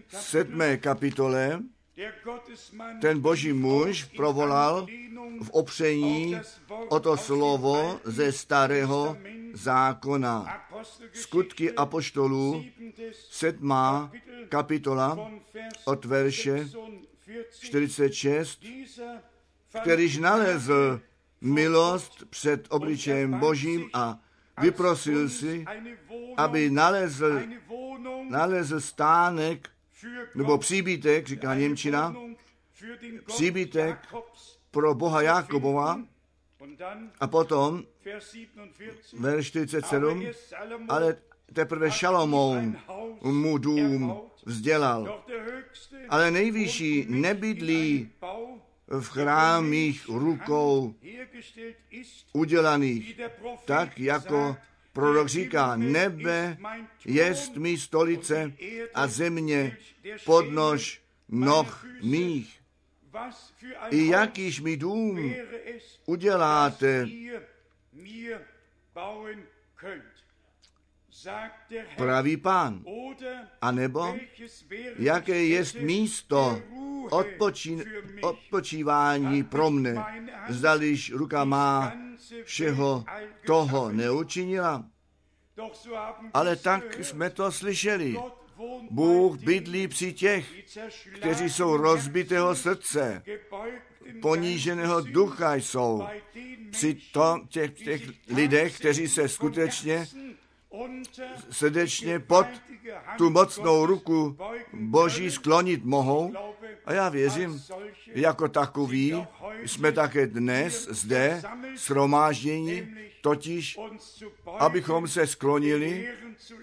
[0.09, 1.59] sedmé kapitole,
[3.01, 4.87] ten boží muž provolal
[5.43, 6.37] v opření
[6.89, 9.17] o to slovo ze starého
[9.53, 10.63] zákona.
[11.13, 12.65] Skutky apoštolů,
[13.13, 14.11] sedmá
[14.49, 15.31] kapitola
[15.85, 16.69] od verše
[17.59, 18.65] 46,
[19.81, 21.01] kterýž nalezl
[21.41, 24.19] milost před obličejem božím a
[24.61, 25.65] vyprosil si,
[26.37, 27.39] aby nalezl,
[28.29, 29.69] nalezl stánek
[30.35, 32.15] nebo příbytek, říká Němčina,
[33.25, 34.15] příbytek
[34.71, 35.99] pro Boha Jakobova
[37.19, 37.83] a potom
[39.13, 40.31] verš 47,
[40.89, 41.17] ale
[41.53, 42.77] teprve Šalomoun
[43.21, 45.23] mu dům vzdělal.
[46.09, 48.11] Ale nejvyšší nebydlí
[48.87, 50.95] v chrámích rukou
[52.33, 53.19] udělaných,
[53.65, 54.57] tak jako
[54.93, 56.57] prorok říká, nebe
[57.05, 58.53] jest mi stolice
[58.93, 59.77] a země
[60.25, 62.61] podnož noh mých.
[63.89, 65.33] I jakýž mi dům
[66.05, 67.07] uděláte,
[71.97, 72.83] praví pán.
[73.61, 74.15] A nebo
[74.99, 76.61] jaké jest místo
[77.11, 77.83] odpočín,
[78.21, 79.95] odpočívání pro mne,
[80.49, 81.93] zdališ ruka má
[82.43, 83.05] všeho
[83.45, 84.85] toho neučinila.
[86.33, 88.17] Ale tak jsme to slyšeli.
[88.89, 90.45] Bůh bydlí při těch,
[91.15, 93.23] kteří jsou rozbitého srdce,
[94.21, 96.07] poníženého ducha jsou.
[96.71, 100.07] Při tom, těch, těch lidech, kteří se skutečně
[101.49, 102.47] srdečně pod
[103.17, 104.37] tu mocnou ruku
[104.73, 106.33] Boží sklonit mohou.
[106.85, 107.63] A já věřím,
[108.07, 109.27] jako takový
[109.65, 111.41] jsme také dnes zde
[111.77, 113.79] shromáždění, totiž
[114.59, 116.09] abychom se sklonili,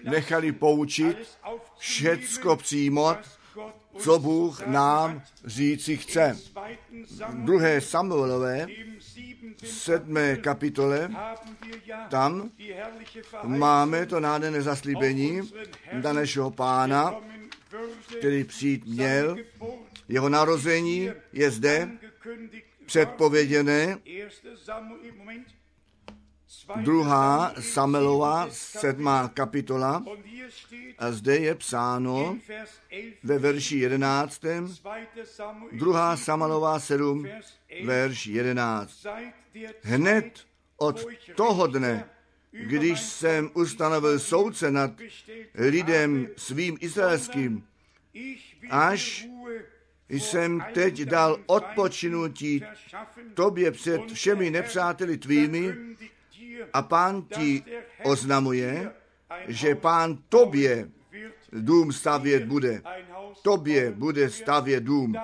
[0.03, 1.17] nechali poučit,
[1.77, 3.17] všecko přijmout,
[3.97, 6.37] co Bůh nám říci chce.
[7.29, 8.67] V druhé Samuelové,
[9.63, 11.09] sedmé kapitole,
[12.09, 12.51] tam
[13.43, 15.51] máme to nádherné zaslíbení
[16.01, 17.15] danešeho pána,
[18.17, 19.35] který přijít měl.
[20.07, 21.89] Jeho narození je zde
[22.89, 23.97] předpověděné.
[26.75, 30.03] Druhá Samelová, sedmá kapitola,
[30.97, 32.37] a zde je psáno
[33.23, 34.75] ve verši jedenáctém,
[35.71, 37.27] druhá Samelová sedm,
[37.85, 39.05] verš jedenáct.
[39.81, 40.39] Hned
[40.77, 42.09] od toho dne,
[42.51, 44.91] když jsem ustanovil soudce nad
[45.55, 47.63] lidem svým izraelským,
[48.69, 49.27] až
[50.09, 52.63] jsem teď dal odpočinutí
[53.33, 55.75] tobě před všemi nepřáteli tvými
[56.73, 57.63] a pán ti
[58.03, 58.91] oznamuje,
[59.47, 60.89] že pán tobě
[61.51, 62.81] dům stavět bude.
[63.41, 65.15] Tobě bude stavět dům.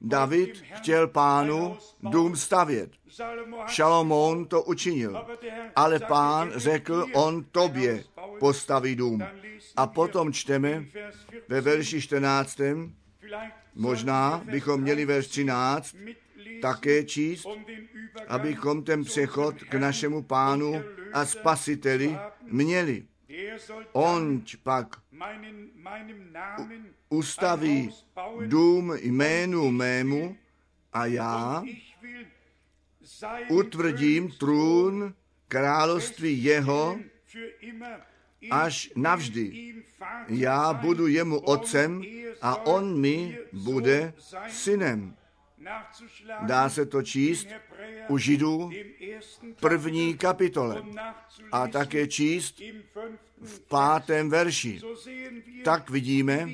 [0.00, 2.90] David chtěl pánu dům stavět.
[3.66, 5.26] Šalomoun to učinil.
[5.76, 8.04] Ale pán řekl, on tobě
[8.38, 9.24] postaví dům.
[9.76, 10.84] A potom čteme
[11.48, 12.60] ve verši 14.
[13.76, 15.96] Možná bychom měli verš 13
[16.62, 17.46] také číst,
[18.28, 23.06] abychom ten přechod k našemu pánu a spasiteli měli.
[23.92, 24.96] On pak
[27.08, 27.90] ustaví
[28.46, 30.36] dům jménu mému
[30.92, 31.62] a já
[33.48, 35.14] utvrdím trůn
[35.48, 36.98] království jeho
[38.50, 39.74] až navždy.
[40.28, 42.02] Já budu jemu otcem
[42.42, 44.14] a on mi bude
[44.48, 45.16] synem.
[46.40, 47.48] Dá se to číst
[48.08, 48.70] u Židů
[49.60, 50.82] první kapitole
[51.52, 52.60] a také číst
[53.42, 54.80] v pátém verši.
[55.64, 56.48] Tak vidíme,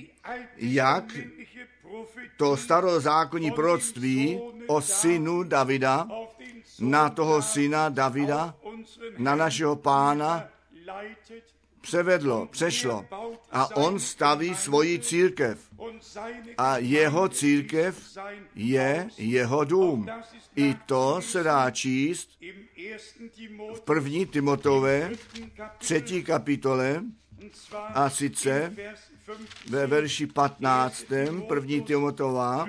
[0.57, 1.05] jak
[2.37, 6.09] to starozákonní proroctví o synu Davida,
[6.81, 8.55] na toho syna Davida,
[9.19, 10.49] na našeho pána
[11.83, 13.07] převedlo, přešlo.
[13.53, 15.59] A on staví svoji církev.
[16.59, 18.19] A jeho církev
[18.55, 20.07] je jeho dům.
[20.57, 22.31] I to se dá číst
[23.75, 25.11] v první Timotové,
[25.79, 27.03] třetí kapitole,
[27.95, 28.75] a sice
[29.69, 31.05] ve verši 15.
[31.49, 32.67] první Timotová,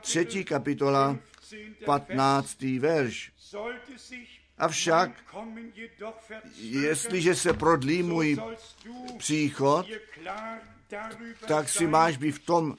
[0.00, 1.18] třetí kapitola,
[1.84, 2.62] 15.
[2.78, 3.32] verš.
[4.60, 5.10] Avšak,
[6.56, 8.38] jestliže se prodlí můj
[9.18, 9.86] příchod,
[11.48, 12.76] tak si máš být v tom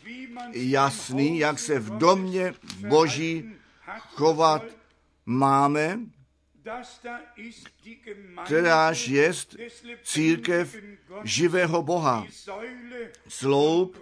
[0.53, 2.53] jasný, jak se v domě
[2.87, 3.55] Boží
[3.99, 4.63] chovat
[5.25, 5.99] máme,
[8.45, 9.33] kteráž lebendigen
[10.03, 10.75] církev
[11.23, 12.25] živého Boha,
[13.27, 13.97] sloup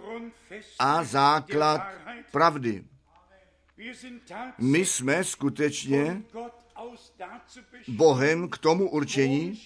[0.78, 1.88] a základ
[2.32, 2.84] pravdy.
[4.58, 6.22] My jsme skutečně
[7.88, 9.60] Bohem k tomu určení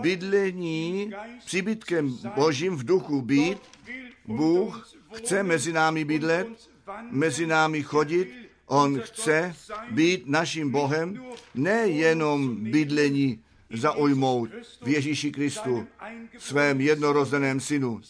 [0.00, 1.12] bydlení
[1.46, 3.58] příbytkem Božím v duchu být.
[4.24, 6.48] Bůh chce mezi námi bydlet,
[7.10, 8.34] mezi námi chodit,
[8.66, 9.54] on chce
[9.90, 11.24] být naším Bohem,
[11.54, 14.50] nejenom bydlení zaujmout
[14.82, 15.86] v Ježíši Kristu,
[16.38, 18.00] svém jednorozeném synu,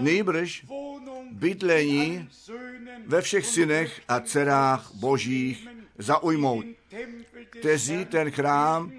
[0.00, 0.66] nejbrž
[1.32, 2.28] bydlení
[3.06, 5.68] ve všech synech a dcerách božích
[5.98, 6.64] zaujmout,
[7.50, 8.92] kteří ten chrám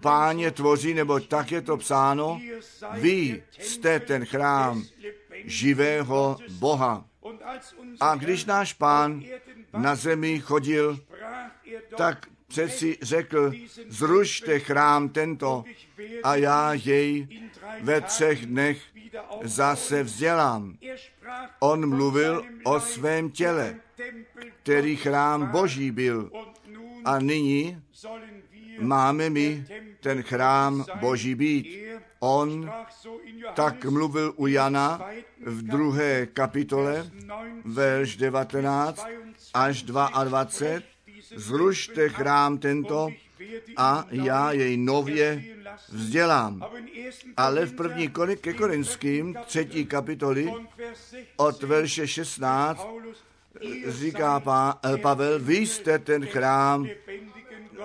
[0.00, 2.40] páně tvoří, nebo tak je to psáno,
[2.92, 4.82] vy jste ten chrám
[5.44, 7.04] živého Boha.
[8.00, 9.22] A když náš pán
[9.76, 11.00] na zemi chodil,
[11.96, 13.52] tak přeci řekl,
[13.88, 15.64] zrušte chrám tento
[16.22, 17.28] a já jej
[17.80, 18.82] ve třech dnech
[19.42, 20.76] zase vzdělám.
[21.60, 23.76] On mluvil o svém těle,
[24.62, 26.30] který chrám Boží byl.
[27.06, 27.82] A nyní
[28.80, 29.66] máme my
[30.00, 31.86] ten chrám Boží být.
[32.20, 32.70] On
[33.54, 35.10] tak mluvil u Jana
[35.46, 37.10] v druhé kapitole,
[37.64, 39.06] verš 19
[39.54, 40.82] až 22.
[41.36, 43.08] Zrušte chrám tento
[43.76, 45.44] a já jej nově
[45.88, 46.62] vzdělám.
[47.36, 50.52] Ale v první ke Korinským, třetí kapitoly,
[51.36, 52.86] od verše 16,
[53.86, 56.88] říká pa, Pavel, vy jste ten chrám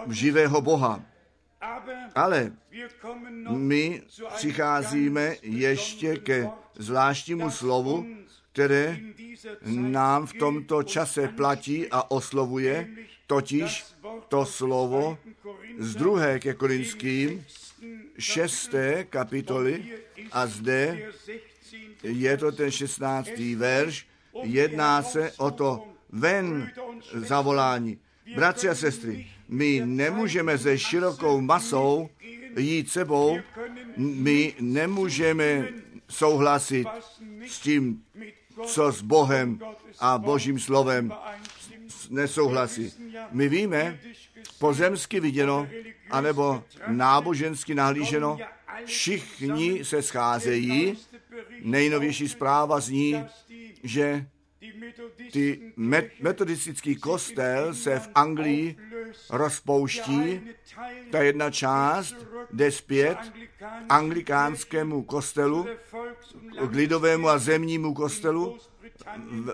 [0.10, 1.04] živého Boha.
[2.16, 2.52] Ale
[3.50, 4.02] my
[4.36, 8.06] přicházíme ještě ke zvláštnímu slovu,
[8.52, 9.00] které
[9.66, 12.88] nám v tomto čase platí a oslovuje,
[13.28, 13.86] totiž
[14.28, 15.18] to slovo
[15.80, 17.46] z druhé ke Korinským,
[18.18, 19.86] šesté kapitoly
[20.32, 21.12] a zde
[22.04, 24.11] je to ten šestnáctý verš,
[24.44, 26.72] jedná se o to ven
[27.14, 27.98] zavolání.
[28.36, 32.10] Bratři a sestry, my nemůžeme se širokou masou
[32.58, 33.38] jít sebou,
[33.98, 35.68] my nemůžeme
[36.10, 36.88] souhlasit
[37.48, 38.04] s tím,
[38.66, 39.60] co s Bohem
[40.00, 41.14] a Božím slovem
[42.10, 42.94] nesouhlasí.
[43.32, 44.00] My víme,
[44.60, 45.68] pozemsky viděno,
[46.12, 48.38] anebo nábožensky nahlíženo,
[48.86, 50.98] všichni se scházejí.
[51.62, 53.26] Nejnovější zpráva zní,
[53.84, 54.26] že
[55.32, 55.74] ty
[56.22, 58.78] metodistický kostel se v Anglii
[59.30, 60.42] rozpouští,
[61.12, 62.16] ta jedna část
[62.54, 63.18] jde zpět
[63.90, 65.68] anglikánskému kostelu,
[66.70, 68.58] k lidovému a zemnímu kostelu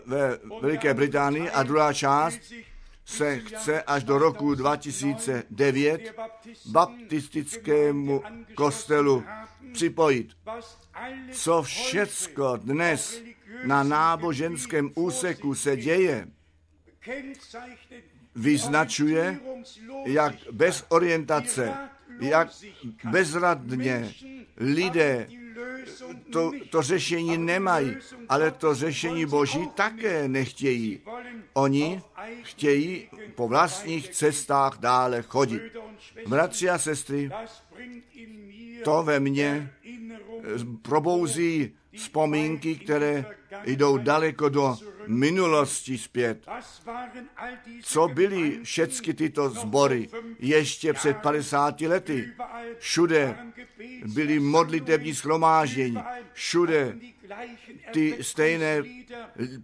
[0.06, 2.40] ve Veliké Británii a druhá část
[3.08, 6.16] se chce až do roku 2009
[6.66, 8.24] baptistickému
[8.55, 9.24] kostelu
[9.74, 10.32] připojit.
[11.32, 13.22] Co všecko dnes
[13.66, 16.28] na náboženském úseku se děje,
[18.36, 19.39] vyznačuje,
[20.05, 21.74] jak bez orientace,
[22.20, 22.49] jak
[23.03, 24.14] bezradně
[24.58, 25.28] lidé
[26.32, 27.96] to, to řešení nemají,
[28.30, 31.00] ale to řešení Boží také nechtějí.
[31.54, 32.02] Oni
[32.44, 35.62] chtějí po vlastních cestách dále chodit.
[36.28, 37.32] Bratři a sestry,
[38.84, 39.74] to ve mně
[40.82, 43.26] probouzí vzpomínky, které
[43.66, 44.78] jdou daleko do
[45.08, 46.45] minulosti zpět.
[47.84, 52.34] Co byly všechny tyto sbory ještě před 50 lety?
[52.80, 53.38] Všude
[54.05, 55.97] byly modlitební schromáždění,
[56.34, 56.97] všude
[57.91, 58.84] ty stejné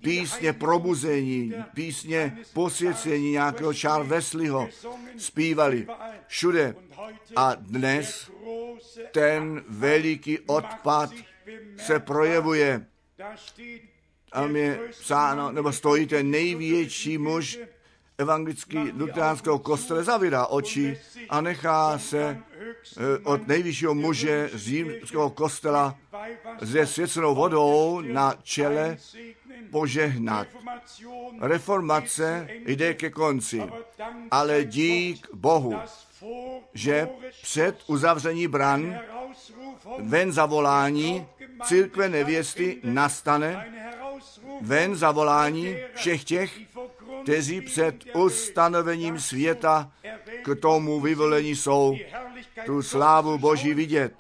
[0.02, 4.70] písně probuzení, písně posvěcení nějakého Charles Wesleyho
[5.18, 5.88] zpívali
[6.28, 6.76] všude.
[7.36, 8.32] A dnes
[9.12, 11.10] ten veliký odpad
[11.78, 12.86] se projevuje.
[14.34, 17.60] A mě psáno, nebo stojí ten největší muž
[18.18, 22.40] evangelický luteránského kostele, zavírá oči a nechá se
[23.24, 25.96] od nejvyššího muže z římského kostela
[26.66, 28.98] se svěcenou vodou na čele
[29.72, 30.48] požehnat.
[31.42, 33.64] Reformace jde ke konci,
[34.32, 35.76] ale dík Bohu,
[36.74, 37.10] že
[37.42, 39.00] před uzavření bran
[40.00, 41.28] ven zavolání
[41.64, 43.74] církve nevěsty nastane,
[44.62, 46.60] ven zavolání všech těch,
[47.24, 49.92] kteří před ustanovením světa
[50.44, 51.98] k tomu vyvolení jsou
[52.66, 54.14] tu slávu Boží vidět.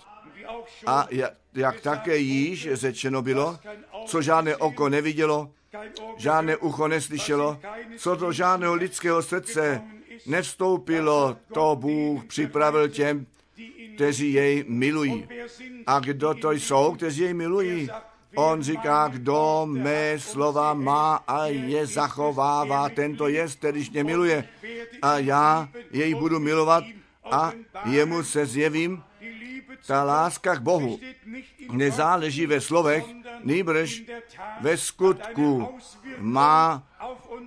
[0.85, 1.07] A
[1.53, 3.59] jak, také již řečeno bylo,
[4.05, 5.51] co žádné oko nevidělo,
[6.17, 7.59] žádné ucho neslyšelo,
[7.97, 9.81] co do žádného lidského srdce
[10.25, 13.25] nevstoupilo, to Bůh připravil těm,
[13.95, 15.27] kteří jej milují.
[15.87, 17.89] A kdo to jsou, kteří jej milují?
[18.35, 24.49] On říká, kdo mé slova má a je zachovává, tento je, kterýž mě miluje.
[25.01, 26.83] A já jej budu milovat
[27.31, 27.51] a
[27.85, 29.03] jemu se zjevím.
[29.87, 30.99] Ta láska k Bohu
[31.71, 33.05] nezáleží ve slovech,
[33.43, 34.03] nýbrž
[34.61, 35.67] ve skutku
[36.17, 36.83] má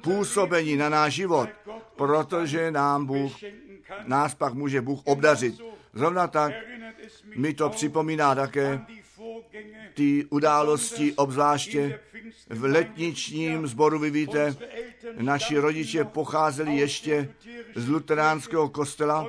[0.03, 1.49] působení na náš život,
[1.97, 3.33] protože nám Bůh,
[4.05, 5.61] nás pak může Bůh obdařit.
[5.93, 6.53] Zrovna tak
[7.37, 8.81] mi to připomíná také
[9.95, 12.01] ty události, obzvláště
[12.49, 14.57] v letničním sboru, vy víte,
[15.21, 17.35] naši rodiče pocházeli ještě
[17.75, 19.27] z luteránského kostela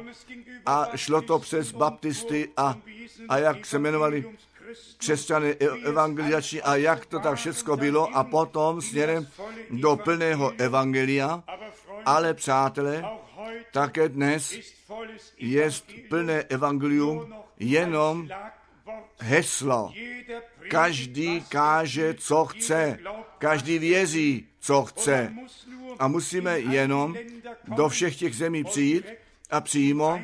[0.66, 2.78] a šlo to přes baptisty a,
[3.30, 4.26] a jak se jmenovali
[4.98, 9.28] křesťany evangelizační a jak to tak všechno bylo a potom směrem
[9.70, 11.44] do plného evangelia,
[12.06, 13.06] ale přátelé,
[13.72, 14.54] také dnes
[15.38, 15.70] je
[16.10, 18.30] plné evangelium jenom
[19.20, 19.92] heslo.
[20.70, 23.00] Každý káže, co chce.
[23.38, 25.34] Každý věří, co chce.
[26.00, 27.16] A musíme jenom
[27.76, 29.06] do všech těch zemí přijít
[29.50, 30.22] a přímo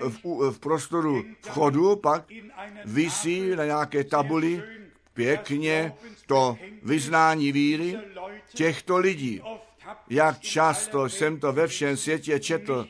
[0.00, 2.24] v, v prostoru vchodu pak
[2.84, 4.62] vysí na nějaké tabuli
[5.14, 5.92] pěkně
[6.26, 7.98] to vyznání víry
[8.54, 9.42] těchto lidí.
[10.10, 12.88] Jak často jsem to ve všem světě četl,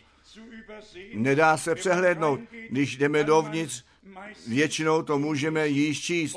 [1.15, 2.41] nedá se přehlédnout.
[2.71, 3.85] Když jdeme dovnitř,
[4.49, 6.37] většinou to můžeme již číst.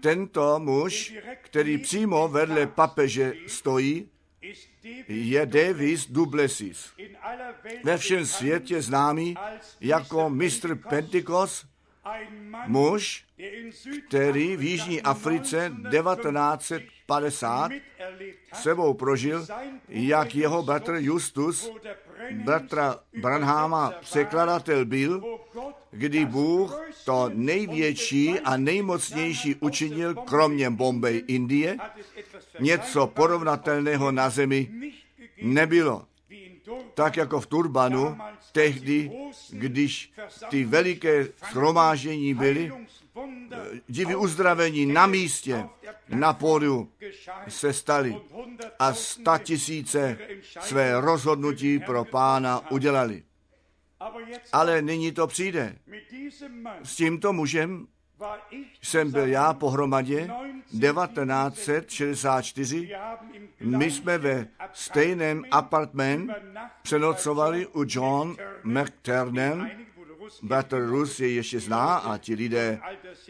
[0.00, 4.08] tento muž, který přímo vedle papeže stojí,
[5.08, 6.92] je Davis Duplessis.
[7.84, 9.36] Ve všem světě známý
[9.80, 11.71] jako mistr Pentecost,
[12.66, 13.24] muž,
[14.08, 17.72] který v Jižní Africe 1950
[18.54, 19.46] sebou prožil,
[19.88, 21.70] jak jeho bratr Justus,
[22.44, 25.38] bratra Branhama, překladatel byl,
[25.90, 31.76] kdy Bůh to největší a nejmocnější učinil, kromě Bombay, Indie,
[32.60, 34.70] něco porovnatelného na zemi
[35.42, 36.06] nebylo.
[36.94, 38.18] Tak jako v Turbanu,
[38.52, 39.10] tehdy,
[39.50, 40.12] když
[40.50, 42.72] ty veliké shromáždění byly,
[43.88, 45.68] divy uzdravení na místě,
[46.08, 46.92] na pódiu
[47.48, 48.16] se staly
[48.78, 50.18] a sta tisíce
[50.60, 53.22] své rozhodnutí pro pána udělali.
[54.52, 55.78] Ale nyní to přijde.
[56.82, 57.86] S tímto mužem
[58.82, 60.30] jsem byl já pohromadě
[60.80, 62.92] 1964.
[63.60, 66.30] My jsme ve stejném apartment
[66.82, 69.70] přenocovali u John McTernan.
[70.42, 72.80] Bratr Rus je ještě zná a ti lidé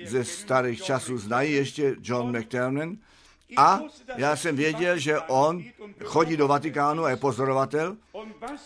[0.04, 2.96] ze starých časů znají ještě John McTernan.
[3.56, 3.80] A
[4.16, 5.64] já jsem věděl, že on
[6.04, 7.96] chodí do Vatikánu a je pozorovatel.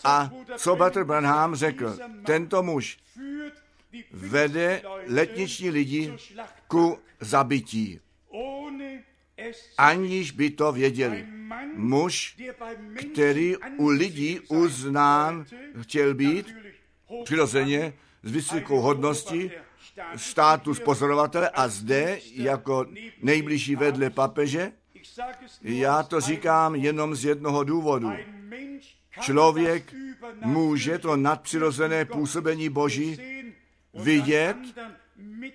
[0.03, 2.97] A co Bratr Branham řekl, tento muž
[4.11, 6.13] vede letniční lidi
[6.67, 7.99] ku zabití,
[9.77, 11.25] aniž by to věděli.
[11.75, 12.37] Muž,
[13.13, 15.45] který u lidí uznán
[15.81, 16.55] chtěl být,
[17.23, 17.93] přirozeně
[18.23, 19.51] s vysokou hodností,
[20.15, 22.85] státus pozorovatele a zde jako
[23.21, 24.71] nejbližší vedle papeže,
[25.61, 28.11] Já to říkám jenom z jednoho důvodu.
[29.21, 29.93] Člověk
[30.45, 33.17] může to nadpřirozené působení Boží
[33.97, 34.57] vidět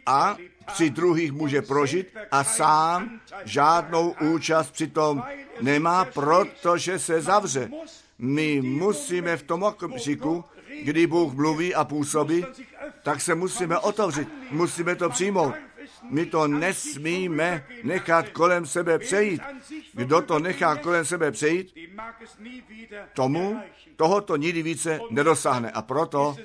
[0.06, 0.36] a
[0.66, 5.22] při druhých může prožit a sám žádnou účast přitom
[5.60, 7.70] nemá, protože se zavře.
[8.18, 10.44] My musíme v tom okamžiku,
[10.82, 12.46] kdy Bůh mluví a působí,
[13.02, 15.54] tak se musíme otevřít, musíme to přijmout.
[16.10, 19.40] My to nesmíme nechat kolem sebe přejít.
[19.92, 21.74] Kdo to nechá kolem sebe přejít,
[23.14, 23.62] tomu.
[23.96, 25.70] Tohoto nikdy více nedosáhne.
[25.70, 26.36] A proto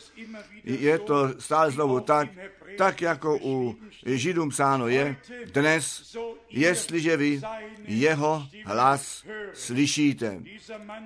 [0.64, 2.30] je to stále znovu tak,
[2.78, 3.76] tak jako u
[4.06, 5.18] Židům psáno je,
[5.54, 6.16] dnes,
[6.50, 7.42] jestliže vy
[7.88, 9.24] jeho hlas
[9.54, 10.42] slyšíte.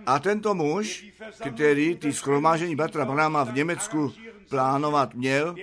[0.05, 1.05] A tento muž,
[1.53, 4.13] který ty schromážení bratra Brahma v Německu
[4.51, 5.55] plánovat měl,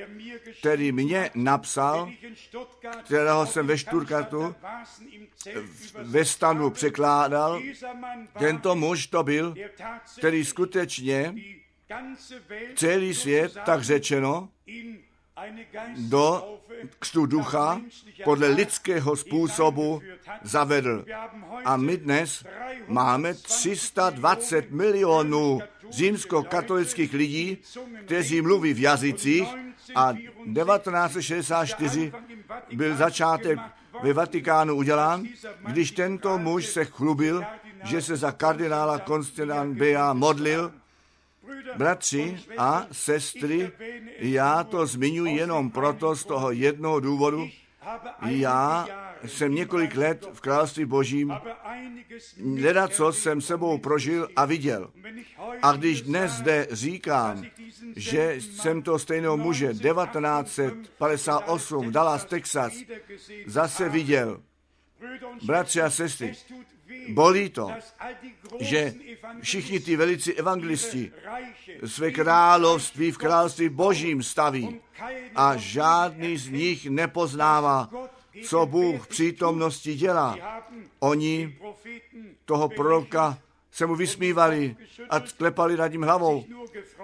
[0.61, 2.11] který mě napsal,
[3.05, 4.57] kterého jsem ve Zelt
[5.95, 7.62] ve stanu překládal,
[8.39, 9.55] tento muž to byl,
[10.18, 11.34] který skutečně
[12.76, 14.49] celý svět, tak řečeno,
[15.97, 16.59] do
[16.99, 17.80] křtu ducha
[18.24, 20.03] podle lidského způsobu
[20.43, 21.05] zavedl.
[21.64, 22.45] A my dnes
[22.86, 25.61] máme 320 milionů
[25.91, 27.59] římskokatolických lidí,
[28.05, 29.49] kteří mluví v jazycích
[29.95, 32.12] a 1964
[32.72, 33.59] byl začátek
[34.03, 35.24] ve Vatikánu udělán,
[35.66, 37.45] když tento muž se chlubil,
[37.84, 40.72] že se za kardinála Konstantin Bea modlil.
[41.76, 43.72] Bratři a sestry,
[44.18, 47.49] já to zmiňuji jenom proto z toho jednoho důvodu,
[48.26, 48.86] já
[49.26, 51.34] jsem několik let v království božím,
[52.62, 54.90] leda co jsem sebou prožil a viděl.
[55.62, 57.44] A když dnes zde říkám,
[57.96, 62.72] že jsem to stejného muže 1958 v Dallas, Texas,
[63.46, 64.42] zase viděl,
[65.42, 66.34] bratři a sestry,
[67.09, 67.70] bolí to,
[68.61, 68.94] že
[69.40, 71.12] všichni ty velici evangelisti
[71.84, 74.80] své království v království božím staví
[75.34, 77.90] a žádný z nich nepoznává,
[78.44, 80.38] co Bůh v přítomnosti dělá.
[80.98, 81.59] Oni
[82.44, 83.38] toho proroka
[83.70, 84.76] se mu vysmívali
[85.11, 86.44] a klepali nad ním hlavou.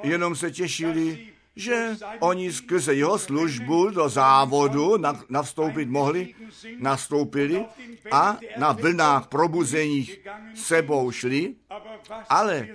[0.02, 4.96] Jenom se těšili, že oni skrze jeho službu do závodu
[5.28, 6.34] navstoupit mohli,
[6.78, 7.64] nastoupili
[8.12, 10.20] a na vlnách probuzeních
[10.54, 11.54] sebou šli,
[12.28, 12.68] ale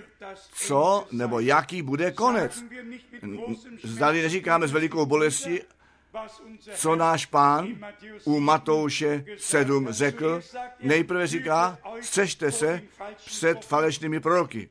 [0.52, 2.64] co nebo jaký bude konec?
[3.82, 5.60] Zdali neříkáme s velikou bolestí,
[6.74, 7.68] co náš pán
[8.24, 10.40] u Matouše 7 řekl,
[10.82, 12.82] nejprve říká, střežte se
[13.26, 14.68] před falešnými proroky.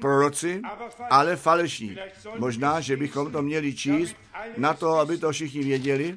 [0.00, 0.62] Proroci,
[1.10, 1.96] ale falešní.
[2.38, 4.16] Možná, že bychom to měli číst
[4.56, 6.16] na to, aby to všichni věděli.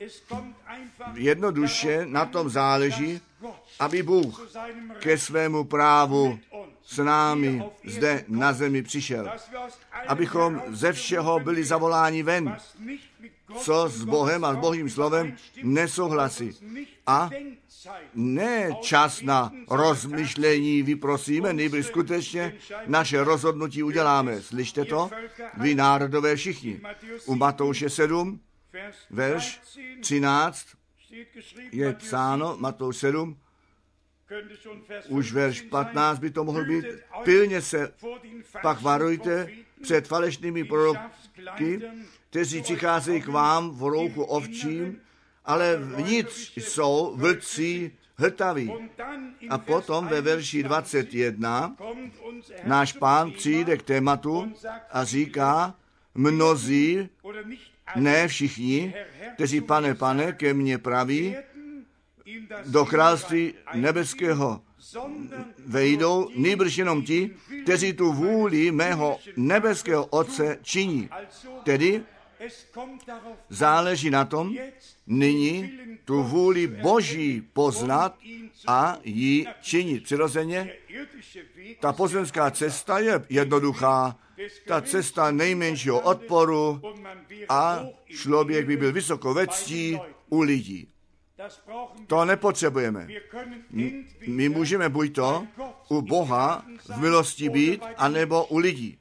[1.13, 3.21] Jednoduše na tom záleží,
[3.79, 4.51] aby Bůh
[4.99, 6.39] ke svému právu
[6.85, 9.31] s námi zde na zemi přišel.
[10.07, 12.57] Abychom ze všeho byli zavoláni ven,
[13.57, 16.51] co s Bohem a s Bohým slovem nesouhlasí.
[17.07, 17.29] A
[18.13, 22.53] ne čas na rozmyšlení vyprosíme, nejbrž skutečně
[22.87, 24.41] naše rozhodnutí uděláme.
[24.41, 25.09] Slyšte to?
[25.57, 26.81] Vy národové všichni.
[27.25, 28.39] U Matouše 7,
[29.09, 29.61] verš
[30.01, 30.67] 13
[31.71, 33.37] je psáno, Matouš 7,
[35.07, 36.85] už verš 15 by to mohl být.
[37.23, 37.93] Pilně se
[38.61, 39.47] pak varujte
[39.81, 41.81] před falešnými proroky,
[42.33, 44.97] kteří přicházejí k vám v rouchu ovčím,
[45.45, 48.73] ale vnitř jsou vlci hltaví.
[49.49, 51.75] A potom ve verši 21
[52.63, 54.53] náš pán přijde k tématu
[54.91, 55.75] a říká,
[56.15, 57.09] mnozí,
[57.95, 58.93] ne všichni,
[59.35, 61.35] kteří pane, pane, ke mně praví,
[62.65, 64.61] do království nebeského
[65.65, 71.09] vejdou, nejbrž jenom ti, kteří tu vůli mého nebeského Otce činí.
[71.63, 72.03] Tedy
[73.49, 74.55] záleží na tom,
[75.07, 75.71] nyní
[76.05, 78.17] tu vůli Boží poznat
[78.67, 80.03] a ji činit.
[80.03, 80.73] Přirozeně,
[81.79, 84.19] ta pozemská cesta je jednoduchá,
[84.67, 86.81] ta cesta nejmenšího odporu
[87.49, 90.92] a člověk by byl vysoko ve ctí u lidí.
[92.07, 93.07] To nepotřebujeme.
[94.27, 95.47] My můžeme buď to
[95.89, 96.65] u Boha
[96.95, 98.99] v milosti být, anebo u lidí.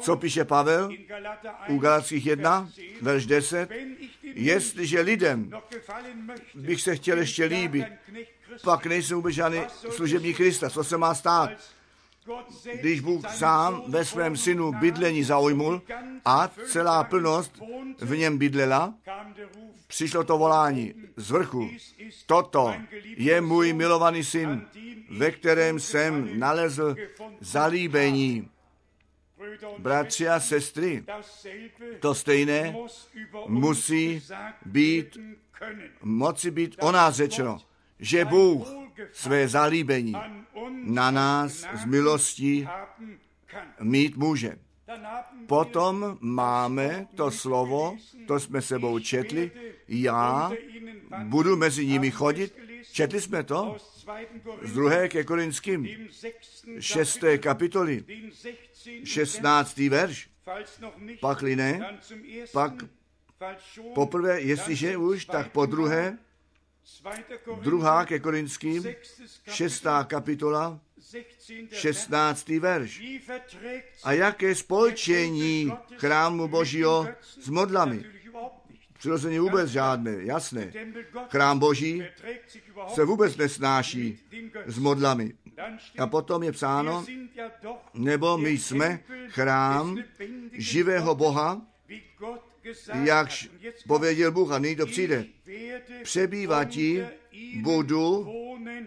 [0.00, 0.90] Co píše Pavel
[1.68, 2.68] u Galackých 1,
[3.02, 3.70] verš 10?
[4.22, 5.50] Jestliže lidem
[6.54, 7.86] bych se chtěl ještě líbit,
[8.64, 9.60] pak nejsem vůbec žádný
[9.90, 10.70] služební Krista.
[10.70, 11.50] Co se má stát?
[12.80, 15.82] Když Bůh sám ve svém synu bydlení zaujmul
[16.24, 17.62] a celá plnost
[18.00, 18.94] v něm bydlela,
[19.86, 21.70] přišlo to volání z vrchu.
[22.26, 22.74] Toto
[23.16, 24.66] je můj milovaný syn,
[25.10, 26.96] ve kterém jsem nalezl
[27.40, 28.48] zalíbení.
[29.78, 31.04] Bratři a sestry,
[32.00, 32.76] to stejné
[33.46, 34.22] musí
[34.64, 35.18] být,
[36.02, 37.58] moci být o nás řečeno,
[37.98, 40.14] že Bůh své zalíbení
[40.84, 42.68] na nás z milostí
[43.80, 44.58] mít může.
[45.46, 49.50] Potom máme to slovo, to jsme sebou četli,
[49.88, 50.52] já
[51.24, 52.58] budu mezi nimi chodit.
[52.92, 53.76] Četli jsme to
[54.62, 56.08] z druhé ke Korinským,
[56.78, 58.04] šesté kapitoly,
[59.04, 60.30] šestnáctý verš.
[61.20, 61.98] Pakli ne,
[62.52, 62.72] pak
[63.94, 66.18] poprvé, jestliže už, tak po druhé,
[67.60, 68.84] druhá ke Korinským,
[69.48, 70.80] šestá kapitola,
[71.72, 72.48] 16.
[72.48, 73.02] verš.
[74.04, 77.08] A jaké spolčení chrámu Božího
[77.40, 78.04] s modlami?
[78.98, 80.72] Přirozeně vůbec žádné, jasné.
[81.28, 82.02] Chrám Boží
[82.94, 84.18] se vůbec nesnáší
[84.66, 85.34] s modlami.
[85.98, 87.04] A potom je psáno,
[87.94, 89.98] nebo my jsme chrám
[90.52, 91.62] živého Boha,
[93.04, 93.50] jakž
[93.86, 95.24] pověděl Bůh, a nyní to přijde.
[96.02, 97.02] Přebývatí
[97.62, 98.28] budu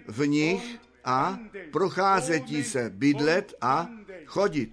[0.07, 1.39] v nich a
[1.71, 3.89] procházetí se, bydlet a
[4.25, 4.71] chodit.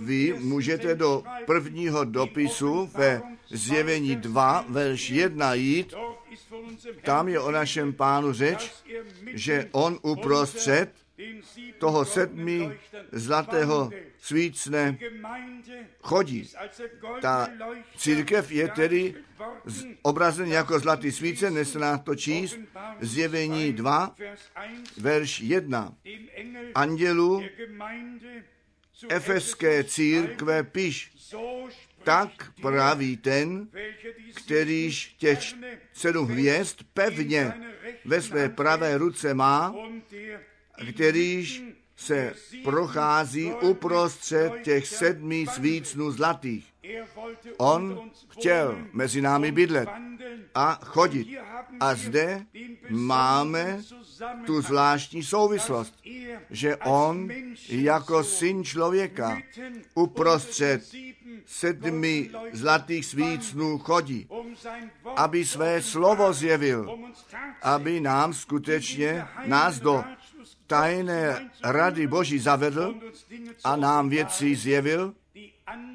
[0.00, 5.94] Vy můžete do prvního dopisu ve zjevení 2, verš 1 jít,
[7.02, 8.72] tam je o našem pánu řeč,
[9.34, 10.90] že on uprostřed
[11.78, 12.78] toho sedmi
[13.12, 14.98] zlatého svícne
[16.02, 16.50] chodí.
[17.20, 17.48] Ta
[17.96, 19.14] církev je tedy
[20.02, 22.58] obrazen jako zlatý svíce, nesl nás to číst,
[23.00, 24.14] zjevení 2,
[24.96, 25.94] verš 1.
[26.74, 27.42] Andělu
[29.08, 31.12] Efeské církve piš,
[32.04, 33.68] tak praví ten,
[34.34, 35.38] kterýž těch
[35.92, 37.52] sedm hvězd pevně
[38.04, 39.74] ve své pravé ruce má,
[40.92, 41.62] kterýž
[41.96, 46.66] se prochází uprostřed těch sedmi svícnů zlatých.
[47.56, 49.88] On chtěl mezi námi bydlet
[50.54, 51.38] a chodit.
[51.80, 52.46] A zde
[52.90, 53.80] máme
[54.46, 55.94] tu zvláštní souvislost,
[56.50, 57.28] že on
[57.68, 59.38] jako syn člověka
[59.94, 60.82] uprostřed
[61.46, 64.28] sedmi zlatých svícnů chodí,
[65.16, 66.98] aby své slovo zjevil,
[67.62, 70.04] aby nám skutečně nás do
[70.68, 72.94] tajné rady Boží zavedl
[73.64, 75.14] a nám věci zjevil,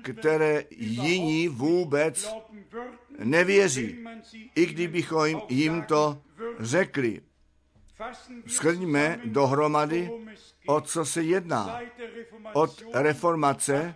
[0.01, 2.35] které jiní vůbec
[3.19, 4.05] nevěří,
[4.55, 6.21] i kdybychom jim to
[6.59, 7.21] řekli.
[8.47, 10.11] Shrňme dohromady,
[10.67, 11.79] o co se jedná.
[12.53, 13.95] Od reformace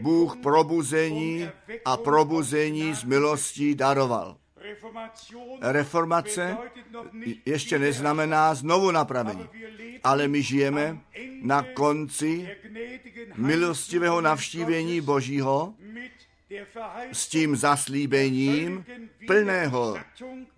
[0.00, 1.48] Bůh probuzení
[1.84, 4.36] a probuzení z milostí daroval.
[5.60, 6.56] Reformace
[7.46, 9.48] ještě neznamená znovu napravení,
[10.04, 10.98] ale my žijeme
[11.42, 12.48] na konci
[13.36, 15.74] milostivého navštívení Božího
[17.12, 18.84] s tím zaslíbením
[19.26, 19.98] plného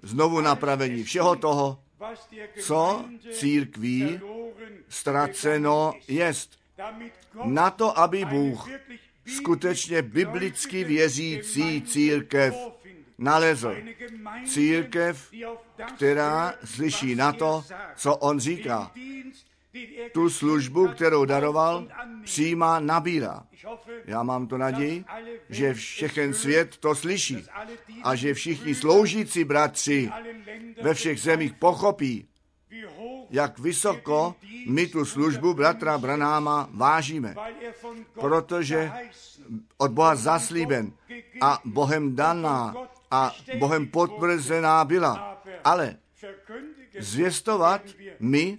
[0.03, 1.79] znovu napravení všeho toho,
[2.61, 4.21] co církví
[4.89, 6.59] ztraceno jest.
[7.45, 8.69] Na to, aby Bůh
[9.37, 12.55] skutečně biblicky věřící církev
[13.19, 13.77] nalezl.
[14.47, 15.33] Církev,
[15.97, 17.65] která slyší na to,
[17.97, 18.93] co on říká.
[20.13, 21.89] Tu službu, kterou daroval,
[22.25, 23.47] přijímá, nabírá.
[24.05, 25.05] Já mám to naději,
[25.49, 27.45] že všechen svět to slyší
[28.03, 30.11] a že všichni sloužící bratři
[30.83, 32.29] ve všech zemích pochopí,
[33.31, 34.35] jak vysoko
[34.69, 37.35] my tu službu bratra Branáma vážíme,
[38.21, 38.93] protože
[39.77, 40.93] od Boha zaslíben
[41.41, 42.75] a Bohem daná
[43.11, 45.43] a Bohem potvrzená byla.
[45.65, 45.97] Ale
[46.99, 47.83] zvěstovat
[48.21, 48.57] my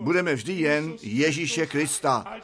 [0.00, 2.38] budeme vždy jen Ježíše Krista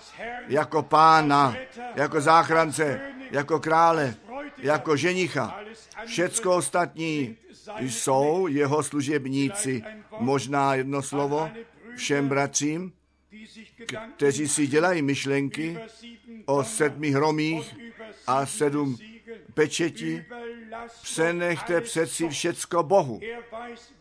[0.49, 1.57] jako pána,
[1.95, 4.15] jako záchrance, jako krále,
[4.59, 5.61] jako ženicha.
[6.07, 7.37] Všecko ostatní
[7.81, 9.83] jsou jeho služebníci.
[10.19, 11.51] Možná jedno slovo
[11.97, 12.93] všem bratřím,
[14.17, 15.79] kteří si dělají myšlenky
[16.47, 17.77] o sedmi hromích
[18.27, 18.97] a sedm
[19.55, 20.25] pečeti,
[21.03, 23.21] přenechte přeci všecko Bohu.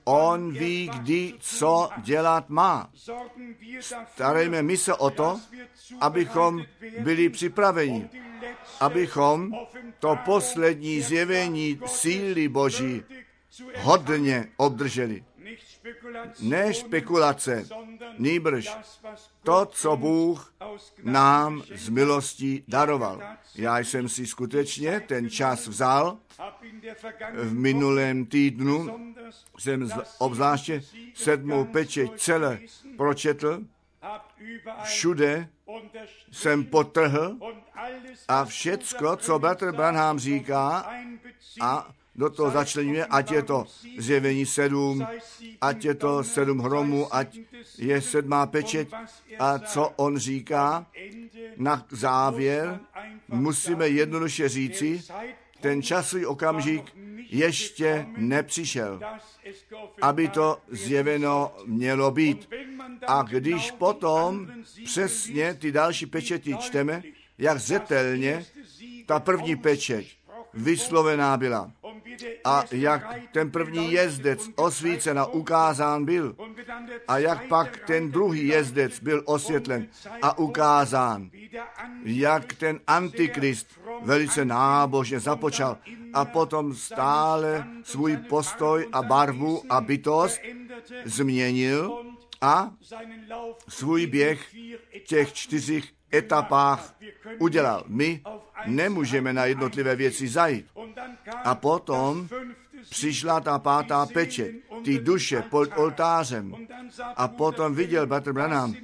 [0.04, 2.92] On ví, kdy co dělat má.
[4.14, 5.40] Starejme my se o to,
[6.02, 6.66] abychom
[7.00, 8.10] byli připraveni,
[8.80, 9.52] abychom
[10.00, 13.04] to poslední zjevení síly Boží
[13.78, 15.24] hodně obdrželi.
[16.40, 17.68] Ne spekulace,
[18.18, 18.78] nýbrž
[19.44, 20.54] to, co Bůh
[21.04, 23.22] nám z milostí daroval.
[23.56, 26.18] Já jsem si skutečně ten čas vzal.
[27.34, 29.14] V minulém týdnu
[29.60, 30.84] jsem obzvláště
[31.14, 32.60] sedmou pečeť celé
[32.98, 33.64] pročetl.
[34.84, 35.50] Všude
[36.32, 37.38] jsem potrhl
[38.28, 40.92] a všecko, co bratr Branham říká,
[41.62, 43.66] a do toho začlenuje, ať je to
[43.98, 45.08] zjevení sedm,
[45.62, 47.40] ať je to sedm hromů, ať
[47.78, 48.90] je sedmá pečeť
[49.40, 50.86] a co on říká,
[51.58, 52.80] na závěr
[53.28, 55.04] musíme jednoduše říci,
[55.62, 56.84] ten časový okamžik
[57.30, 59.00] ještě nepřišel,
[60.02, 62.50] aby to zjeveno mělo být.
[63.08, 64.48] A když potom
[64.86, 67.04] přesně ty další pečety čteme,
[67.38, 68.46] jak zetelně
[69.06, 70.18] ta první pečeť
[70.54, 71.72] vyslovená byla.
[72.44, 76.36] A jak ten první jezdec osvícen a ukázán byl.
[77.08, 79.88] A jak pak ten druhý jezdec byl osvětlen
[80.22, 81.30] a ukázán,
[82.04, 83.68] jak ten antikrist
[84.02, 85.78] velice nábožně započal
[86.14, 90.40] a potom stále svůj postoj a barvu a bytost
[91.06, 92.04] změnil
[92.42, 92.72] a
[93.68, 94.56] svůj běh
[95.08, 96.96] těch čtyřích etapách
[97.40, 97.84] udělal.
[97.88, 98.22] My
[98.66, 100.66] nemůžeme na jednotlivé věci zajít.
[101.44, 102.28] A potom
[102.90, 104.54] přišla ta pátá peče,
[104.84, 106.56] ty duše pod oltářem.
[107.16, 108.76] A potom viděl Bratr Branham,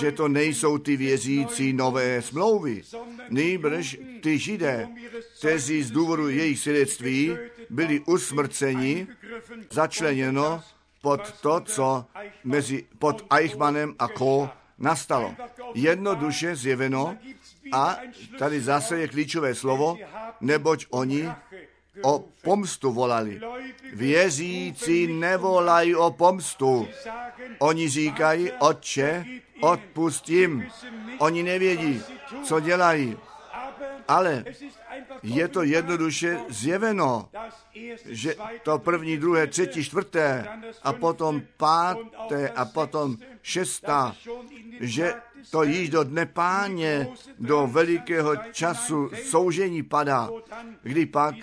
[0.00, 2.82] že to nejsou ty věřící nové smlouvy,
[3.28, 4.88] nejbrž ty židé,
[5.38, 7.36] kteří z důvodu jejich svědectví
[7.70, 9.06] byli usmrceni,
[9.70, 10.62] začleněno
[11.02, 12.04] pod to, co
[12.44, 15.34] mezi, pod Eichmannem a Ko nastalo.
[15.74, 17.16] Jednoduše zjeveno
[17.72, 17.96] a
[18.38, 19.98] tady zase je klíčové slovo,
[20.40, 21.28] neboť oni
[22.02, 23.40] o pomstu volali.
[23.92, 26.88] Věřící nevolají o pomstu.
[27.58, 29.24] Oni říkají, otče,
[29.60, 30.66] odpustím.
[31.18, 32.02] Oni nevědí,
[32.44, 33.16] co dělají.
[34.08, 34.44] Ale
[35.24, 37.28] je to jednoduše zjeveno,
[38.04, 40.48] že to první, druhé, třetí, čtvrté
[40.82, 44.16] a potom páté a potom šestá,
[44.80, 45.14] že
[45.50, 47.08] to již do dne páně,
[47.38, 50.30] do velikého času soužení padá,
[50.82, 51.34] kdy pak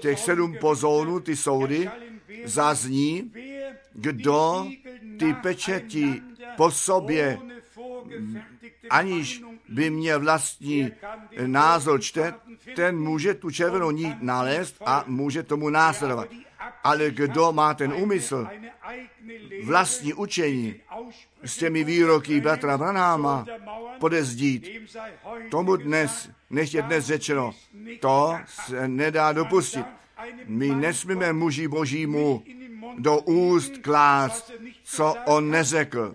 [0.00, 1.90] těch sedm pozónů, ty soudy,
[2.44, 3.32] zazní,
[3.92, 4.66] kdo
[5.18, 6.22] ty pečeti
[6.56, 7.38] po sobě,
[8.90, 10.90] aniž by měl vlastní
[11.46, 12.34] názor čte,
[12.76, 16.28] ten může tu červenou nit nalézt a může tomu následovat.
[16.84, 18.48] Ale kdo má ten úmysl,
[19.64, 20.74] vlastní učení
[21.44, 23.46] s těmi výroky bratra Branháma
[23.98, 24.68] podezdít,
[25.50, 27.52] tomu dnes, než je dnes řečeno,
[28.00, 29.86] to se nedá dopustit.
[30.46, 32.42] My nesmíme muži božímu
[32.98, 34.52] do úst klást,
[34.84, 36.14] co on neřekl.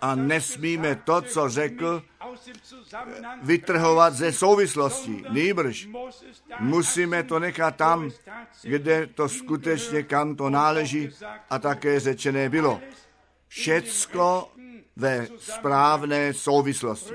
[0.00, 2.02] A nesmíme to, co řekl,
[3.42, 5.24] vytrhovat ze souvislosti.
[5.30, 5.88] Nýbrž
[6.60, 8.10] musíme to nechat tam,
[8.62, 11.10] kde to skutečně kam to náleží
[11.50, 12.80] a také řečené bylo.
[13.48, 14.52] Všecko
[14.96, 17.14] ve správné souvislosti.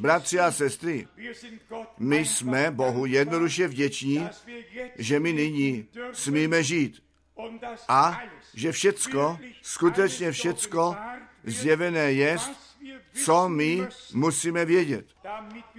[0.00, 1.08] Bratři a sestry,
[1.98, 4.28] my jsme Bohu jednoduše vděční,
[4.98, 7.03] že my nyní smíme žít
[7.88, 8.20] a
[8.54, 10.96] že všecko, skutečně všecko
[11.44, 12.36] zjevené je,
[13.24, 15.06] co my musíme vědět.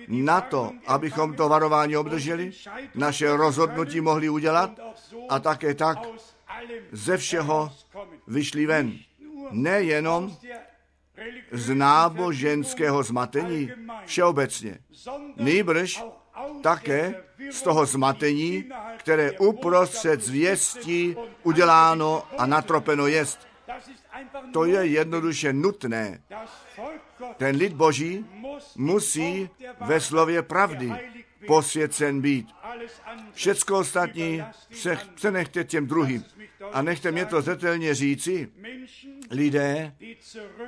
[0.07, 2.51] Na to, abychom to varování obdrželi,
[2.95, 4.79] naše rozhodnutí mohli udělat
[5.29, 5.97] a také tak
[6.91, 7.71] ze všeho
[8.27, 8.93] vyšli ven.
[9.51, 10.37] Nejenom
[11.51, 13.71] z náboženského zmatení
[14.05, 14.79] všeobecně,
[15.37, 16.03] nýbrž
[16.63, 23.47] také z toho zmatení, které uprostřed zvěstí uděláno a natropeno jest.
[24.53, 26.21] To je jednoduše nutné.
[27.37, 28.25] Ten lid Boží
[28.75, 30.91] musí ve slově pravdy
[31.47, 32.47] posvěcen být.
[33.33, 36.25] Všecko ostatní se, se nechte těm druhým.
[36.73, 38.49] A nechte mě to zetelně říci.
[39.31, 39.95] Lidé,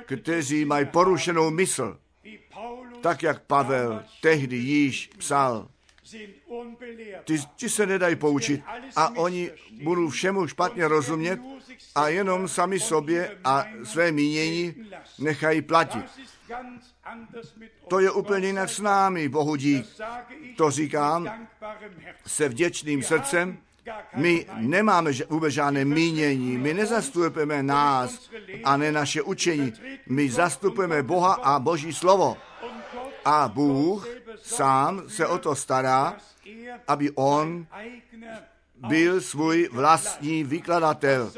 [0.04, 1.98] kteří mají porušenou mysl,
[3.00, 5.68] tak jak Pavel tehdy již psal,
[7.24, 8.62] ty, ti se nedají poučit
[8.96, 9.50] a oni
[9.82, 11.40] budou všemu špatně rozumět
[11.94, 14.74] a jenom sami sobě a své mínění
[15.18, 16.04] nechají platit.
[17.88, 19.86] To je úplně jinak s námi, Bohu dík.
[20.56, 21.48] To říkám
[22.26, 23.58] se vděčným srdcem.
[24.16, 28.30] My nemáme vůbec žádné mínění, my nezastupujeme nás
[28.64, 29.72] a ne naše učení.
[30.08, 32.36] My zastupujeme Boha a Boží slovo.
[33.24, 36.16] A Bůh sám se o to stará,
[36.88, 37.66] aby on
[38.88, 41.32] byl svůj vlastní vykladatel.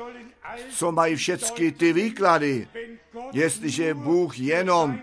[0.70, 2.68] co mají všechny ty výklady.
[3.32, 4.98] Jestliže Bůh jenom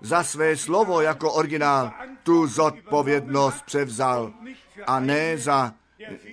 [0.00, 1.92] za své slovo jako originál
[2.22, 4.32] tu zodpovědnost převzal
[4.86, 5.74] a ne za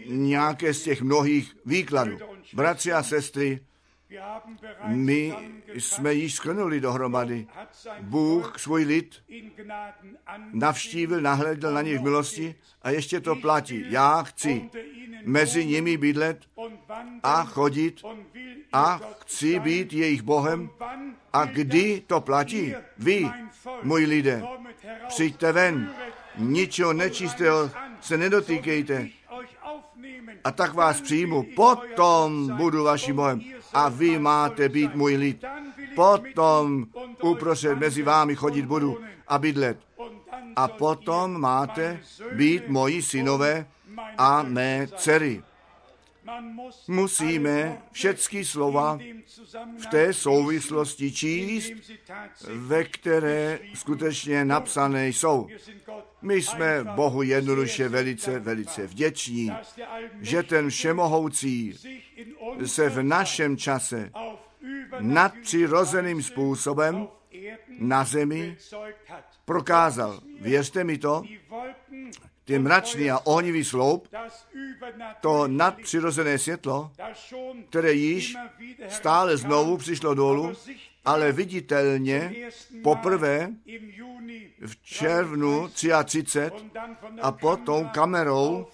[0.05, 2.17] nějaké z těch mnohých výkladů.
[2.53, 3.59] Bratři a sestry,
[4.85, 5.35] my
[5.73, 7.47] jsme již skrnuli dohromady.
[8.01, 9.23] Bůh svůj lid
[10.53, 13.85] navštívil, nahledl na něj v milosti a ještě to platí.
[13.89, 14.69] Já chci
[15.23, 16.45] mezi nimi bydlet
[17.23, 18.01] a chodit
[18.73, 20.69] a chci být jejich Bohem.
[21.33, 22.73] A kdy to platí?
[22.97, 23.29] Vy,
[23.83, 24.43] můj lidé,
[25.07, 25.93] přijďte ven,
[26.37, 29.07] ničeho nečistého se nedotýkejte.
[30.43, 33.41] A tak vás přijmu, potom budu vaším Bohem
[33.75, 35.45] a vy máte být můj lid.
[35.95, 36.85] Potom
[37.23, 38.97] uprostřed mezi vámi chodit budu
[39.27, 39.77] a bydlet.
[40.55, 41.99] A potom máte
[42.35, 43.67] být moji synové
[44.17, 45.43] a mé dcery.
[46.87, 48.99] Musíme všechny slova
[49.77, 51.71] v té souvislosti číst,
[52.47, 55.47] ve které skutečně napsané jsou.
[56.21, 59.51] My jsme Bohu jednoduše velice, velice vděční,
[60.21, 61.75] že ten všemohoucí
[62.65, 64.11] se v našem čase
[64.99, 67.07] nadpřirozeným způsobem
[67.79, 68.57] na zemi
[69.45, 70.19] prokázal.
[70.41, 71.23] Věřte mi to,
[72.45, 74.07] ty mračný a ohnivý sloup,
[75.21, 76.91] to nadpřirozené světlo,
[77.69, 78.35] které již
[78.87, 80.53] stále znovu přišlo dolů,
[81.05, 82.35] ale viditelně
[82.83, 83.49] poprvé
[84.65, 86.39] v červnu 33
[87.21, 88.67] a potom kamerou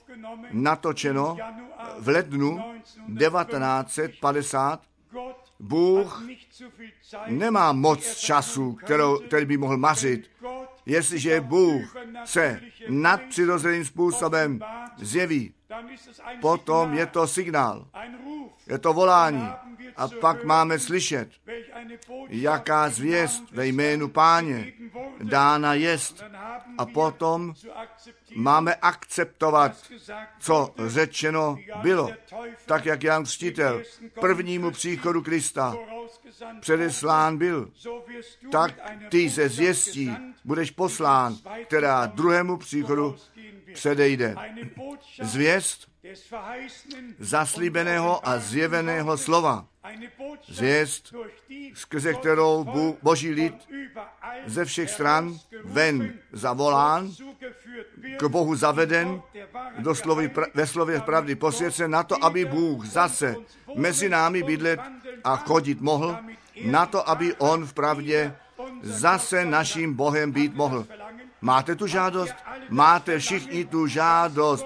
[0.52, 1.38] natočeno
[2.00, 2.60] v lednu
[3.20, 4.82] 1950
[5.60, 6.24] Bůh
[7.28, 10.30] nemá moc času, kterou, který by mohl mařit.
[10.86, 14.60] Jestliže Bůh se nadpřirozeným způsobem
[14.98, 15.54] zjeví,
[16.42, 17.88] potom je to signál,
[18.68, 19.50] je to volání.
[19.96, 21.30] A pak máme slyšet,
[22.30, 24.74] jaká zvěst ve jménu páně
[25.24, 26.24] dána jest.
[26.78, 27.54] A potom
[28.36, 29.78] máme akceptovat,
[30.40, 32.10] co řečeno bylo.
[32.66, 33.82] Tak, jak Jan Křtitel
[34.22, 35.76] prvnímu příchodu Krista
[36.60, 37.72] předeslán byl,
[38.52, 38.80] tak
[39.10, 40.12] ty ze zvěstí
[40.46, 43.16] budeš poslán, která druhému příchodu
[43.74, 44.36] předejde.
[45.22, 45.88] Zvěst
[47.20, 49.66] zaslíbeného a zjeveného slova.
[50.48, 51.14] Zvěst,
[51.74, 52.66] skrze kterou
[53.02, 53.54] boží lid
[54.46, 57.12] ze všech stran ven zavolán,
[58.18, 59.22] k Bohu zaveden,
[59.80, 63.36] do slovy, ve slově pravdy posvěcen na to, aby Bůh zase
[63.76, 64.80] mezi námi bydlet
[65.24, 66.18] a chodit mohl,
[66.66, 68.36] na to, aby On v pravdě
[68.82, 70.88] zase naším Bohem být mohl.
[71.42, 72.34] Máte tu žádost?
[72.70, 74.66] Máte všichni tu žádost,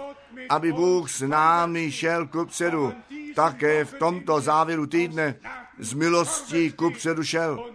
[0.50, 2.94] aby Bůh s námi šel ku předu.
[3.36, 5.36] Také v tomto závěru týdne
[5.80, 7.70] z milostí ku předu šel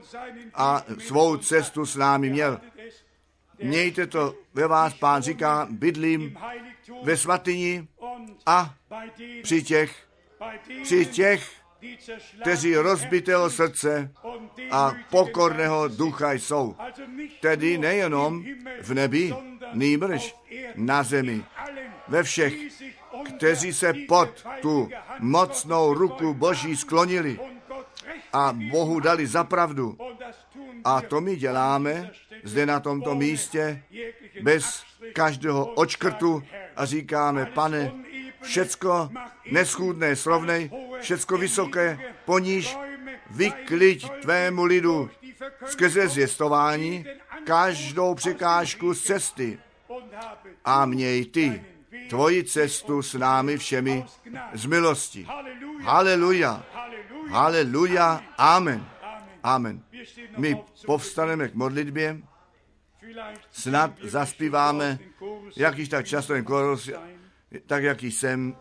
[0.55, 2.61] a svou cestu s námi měl.
[3.63, 6.39] Mějte to ve vás, pán říká, bydlím
[7.03, 7.89] ve svatyni
[8.47, 8.75] a
[9.43, 10.09] při těch,
[10.83, 11.60] při těch,
[12.41, 14.11] kteří rozbitého srdce
[14.71, 16.77] a pokorného ducha jsou.
[17.41, 18.45] Tedy nejenom
[18.83, 19.35] v nebi,
[19.73, 20.37] nýbrž
[20.77, 21.45] na zemi.
[22.09, 22.55] Ve všech,
[23.37, 27.39] kteří se pod tu mocnou ruku Boží sklonili
[28.33, 29.99] a Bohu dali za pravdu.
[30.85, 32.11] A to my děláme
[32.45, 33.83] zde na tomto místě
[34.43, 36.43] bez každého očkrtu
[36.77, 37.93] a říkáme, pane,
[38.43, 39.11] všecko
[39.51, 40.71] neschůdné srovnej,
[41.01, 42.77] všecko vysoké, poníž
[43.31, 45.11] vykliď tvému lidu.
[45.67, 47.05] Skrze zvěstování
[47.45, 49.59] každou překážku z cesty.
[50.65, 51.65] A měj ty
[52.09, 54.05] tvoji cestu s námi všemi
[54.55, 55.27] z milosti.
[55.83, 56.65] Haleluja,
[57.31, 58.87] haleluja, amen,
[59.43, 59.83] amen.
[60.37, 62.19] My povstaneme k modlitbě,
[63.51, 64.99] snad zaspíváme,
[65.57, 66.91] jak již tak často ten koros,
[67.67, 68.57] tak jak jsem.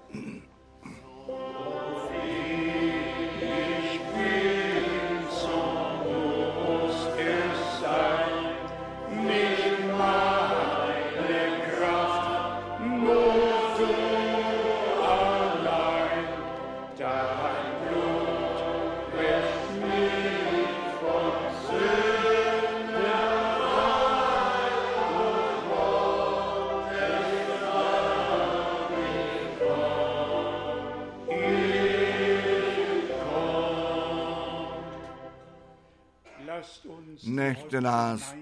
[37.69, 38.35] Nechte nás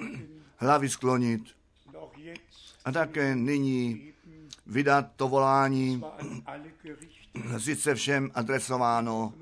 [0.57, 1.41] hlavy sklonit
[2.85, 4.13] a také nyní
[4.65, 6.03] vydat to volání,
[7.57, 9.33] sice všem adresováno,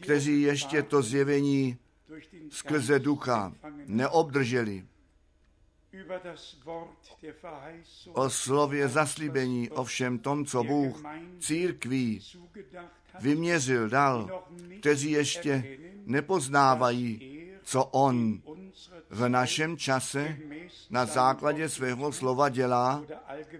[0.00, 1.78] kteří ještě to zjevení
[2.50, 3.52] skrze ducha
[3.86, 4.84] neobdrželi.
[8.12, 11.02] O slově zaslíbení, o všem tom, co Bůh
[11.40, 12.20] církví
[13.20, 14.44] vyměřil, dal,
[14.80, 18.42] kteří ještě nepoznávají, co On
[19.14, 20.36] v našem čase
[20.90, 23.04] na základě svého slova dělá,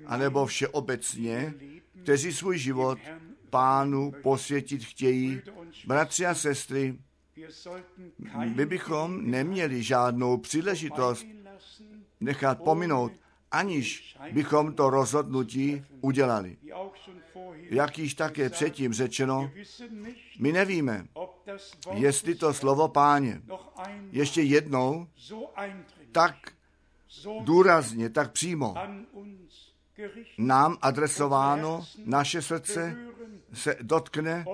[0.07, 1.55] anebo všeobecně,
[2.03, 2.99] kteří svůj život
[3.51, 5.41] pánu posvětit chtějí.
[5.87, 6.99] Bratři a sestry,
[8.55, 11.27] my bychom neměli žádnou příležitost
[12.21, 13.13] nechat pominout,
[13.55, 16.57] aniž bychom to rozhodnutí udělali.
[17.71, 19.51] Jak již také předtím řečeno,
[20.39, 21.07] my nevíme,
[21.95, 23.43] jestli to slovo páně
[24.11, 25.07] ještě jednou
[26.13, 26.37] tak
[27.41, 28.75] důrazně, tak přímo
[30.39, 32.97] nám adresováno, naše srdce
[33.53, 34.45] se dotkne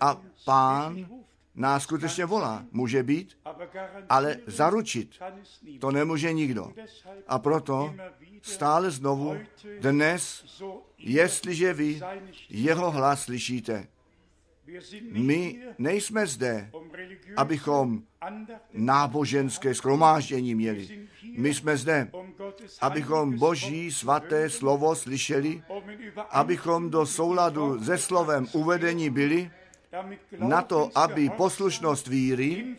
[0.00, 1.06] a pán.
[1.54, 2.64] Nás skutečně volá.
[2.72, 3.38] Může být,
[4.08, 5.18] ale zaručit
[5.80, 6.72] to nemůže nikdo.
[7.28, 7.94] A proto
[8.42, 9.36] stále znovu
[9.80, 10.44] dnes,
[10.98, 12.00] jestliže vy
[12.50, 13.86] jeho hlas slyšíte,
[15.12, 16.70] my nejsme zde,
[17.36, 18.02] abychom
[18.72, 21.08] náboženské schromáždění měli.
[21.36, 22.10] My jsme zde,
[22.80, 25.62] abychom Boží svaté slovo slyšeli,
[26.30, 29.50] abychom do souladu se slovem uvedení byli,
[30.38, 32.76] na to, aby poslušnost víry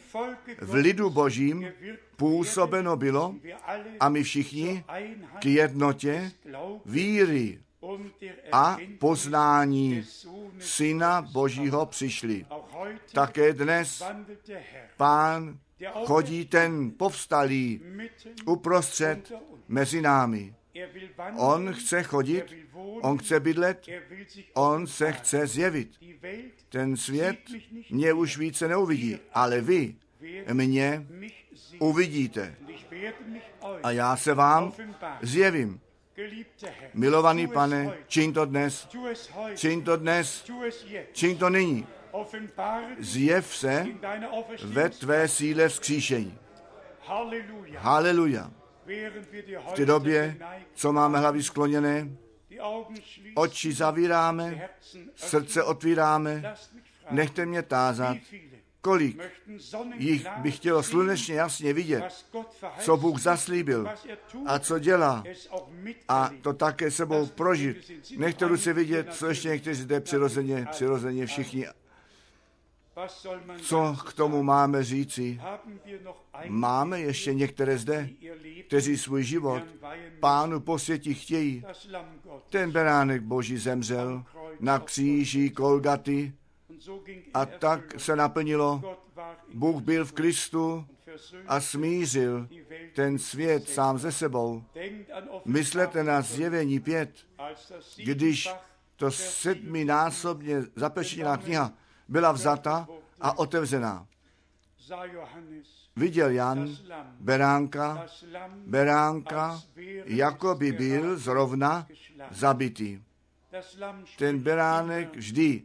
[0.61, 1.67] v lidu Božím
[2.15, 3.35] působeno bylo
[3.99, 4.83] a my všichni
[5.39, 6.31] k jednotě
[6.85, 7.59] víry
[8.51, 10.03] a poznání
[10.59, 12.45] Syna Božího přišli.
[13.13, 14.03] Také dnes
[14.97, 15.59] pán
[16.05, 17.81] chodí ten povstalý
[18.45, 19.31] uprostřed
[19.67, 20.53] mezi námi.
[20.75, 20.89] Er
[21.37, 22.64] On chce chodit, er
[23.01, 23.87] on chce bydlet,
[24.53, 25.91] on se chce zjevit.
[26.69, 27.39] Ten svět
[27.89, 29.95] mě už více neuvidí, ale vy
[30.53, 31.05] mě
[31.79, 32.55] uvidíte.
[33.83, 34.73] A já se vám
[35.21, 35.79] zjevím.
[36.93, 38.87] Milovaný pane, čiň to dnes,
[39.55, 40.51] čiň to dnes,
[41.11, 41.87] čiň to nyní.
[42.99, 43.85] Zjev se
[44.63, 46.37] ve tvé síle vzkříšení.
[46.99, 47.79] Halleluja.
[47.79, 48.51] Haleluja.
[49.67, 50.37] V té době,
[50.73, 52.09] co máme hlavy skloněné,
[53.35, 54.69] oči zavíráme,
[55.15, 56.55] srdce otvíráme,
[57.11, 58.17] nechte mě tázat,
[58.81, 59.21] kolik
[59.97, 62.25] jich by chtělo slunečně jasně vidět,
[62.79, 63.97] co Bůh zaslíbil er
[64.45, 65.23] a co dělá
[66.07, 67.91] a to také sebou prožit.
[68.17, 71.67] Nechte ruce vidět, co ještě někteří zde přirozeně, přirozeně všichni.
[73.61, 75.41] Co k tomu máme říci?
[76.47, 78.09] Máme ještě některé zde,
[78.67, 79.63] kteří svůj život
[80.19, 81.63] pánu posvětí chtějí.
[82.49, 84.23] Ten beránek boží zemřel
[84.59, 86.33] na kříži Kolgaty
[87.33, 88.97] a in tak se naplnilo.
[89.53, 90.85] Bůh byl v Kristu
[91.47, 92.47] a smířil
[92.95, 94.63] ten svět sám ze sebou.
[95.45, 97.11] Myslete na zjevení pět,
[97.97, 98.49] když
[98.95, 101.73] to sedminásobně zapečeněná kniha
[102.07, 102.87] byla vzata
[103.21, 104.07] a otevřená.
[105.95, 106.69] Viděl Jan
[107.19, 108.05] beránka,
[108.65, 109.61] beránka,
[110.05, 111.87] jako by byl zrovna
[112.31, 113.01] zabitý.
[114.17, 115.63] Ten beránek vždy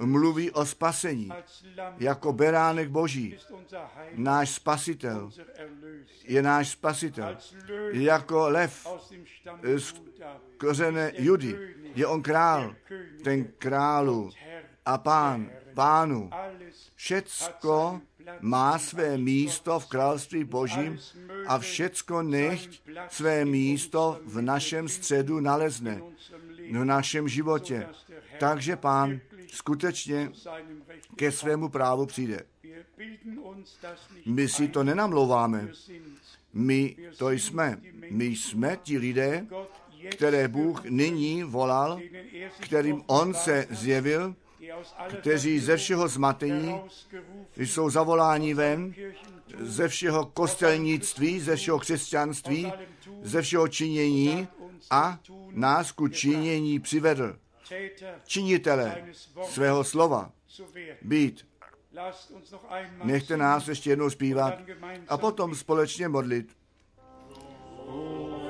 [0.00, 1.28] mluví o spasení,
[1.98, 3.38] jako beránek boží.
[4.14, 5.30] Náš spasitel
[6.24, 7.36] je náš spasitel.
[7.92, 8.86] Jako lev
[9.76, 12.74] z der Judy je on král,
[13.24, 14.30] ten králu
[14.86, 16.30] a pán, pánu.
[16.94, 18.00] Všecko
[18.40, 20.98] má své místo v království božím
[21.46, 26.02] a všecko nechť své místo v našem středu nalezne,
[26.72, 27.88] v našem životě.
[28.40, 29.20] Takže pán
[29.52, 30.32] skutečně
[31.16, 32.40] ke svému právu přijde.
[34.26, 35.68] My si to nenamlouváme.
[36.52, 37.80] My to jsme.
[38.10, 39.46] My jsme ti lidé,
[40.10, 42.00] které Bůh nyní volal,
[42.32, 44.34] er kterým On se zjevil,
[45.20, 46.80] kteří ze všeho zmatení
[47.56, 48.94] jsou zavoláni ven,
[49.58, 52.72] ze všeho kostelnictví, ze všeho křesťanství,
[53.22, 54.48] ze všeho činění
[54.90, 55.18] a
[55.50, 57.38] nás ku činění přivedl.
[58.26, 59.04] Činitele
[59.44, 60.32] svého slova
[61.02, 61.46] být.
[63.04, 64.54] Nechte nás ještě jednou zpívat
[65.08, 66.56] a potom společně modlit.
[67.86, 68.45] singen.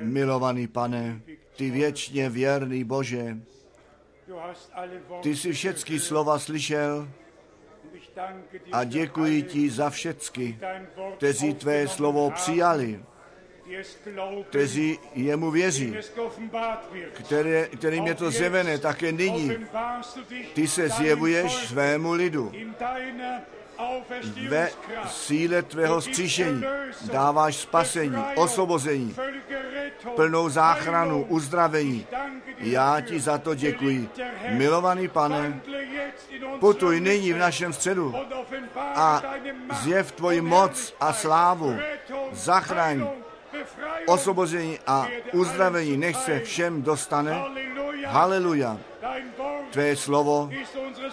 [0.00, 1.20] Milovaný pane,
[1.56, 3.36] ty věčně věrný Bože,
[5.22, 7.08] ty jsi všechny slova slyšel
[8.72, 13.04] a děkuji ti za Wort kteří tvé slovo přijali,
[14.48, 15.96] kteří jemu věří,
[17.12, 19.56] které, kterým je to zjevené také nyní.
[20.54, 22.52] Ty se zjevuješ svému lidu.
[24.48, 24.70] Ve
[25.06, 26.64] síle tvého vzkříšení
[27.12, 29.16] dáváš spasení, osvobození,
[30.16, 32.06] plnou záchranu, uzdravení.
[32.58, 34.08] Já ti za to děkuji.
[34.50, 35.60] Milovaný pane,
[36.60, 38.14] putuj nyní v našem středu
[38.78, 39.22] a
[39.82, 41.76] zjev tvoji moc a slávu.
[42.32, 43.06] Zachraň,
[44.06, 47.44] osvobození a uzdravení nech se všem dostane.
[48.06, 48.78] Haleluja.
[49.70, 50.50] Tvé slovo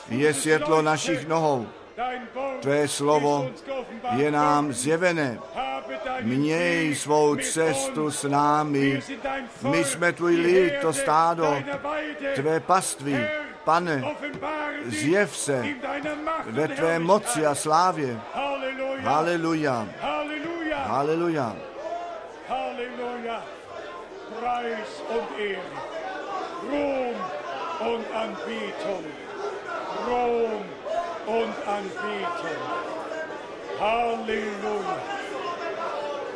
[0.10, 1.68] je světlo našich nohou.
[2.61, 3.49] Tvé slovo
[4.15, 5.40] je nám zjevené.
[6.22, 9.02] Měj svou cestu s námi.
[9.61, 11.64] My jsme tvůj lid, to stádo,
[12.36, 13.18] tvé paství.
[13.64, 14.03] Pane,
[14.86, 15.65] zjev se
[16.45, 18.19] ve tvé moci a slávě.
[19.02, 19.88] Haleluja.
[20.02, 21.56] Haleluja.
[22.49, 23.44] Halleluja.
[24.40, 25.61] Preis und Ehre.
[26.69, 27.15] Ruhm
[27.94, 29.06] und Anbetung.
[30.07, 30.81] Ruhm
[31.27, 31.53] und.
[31.65, 32.61] Halleluja.
[33.80, 34.98] Halleluja.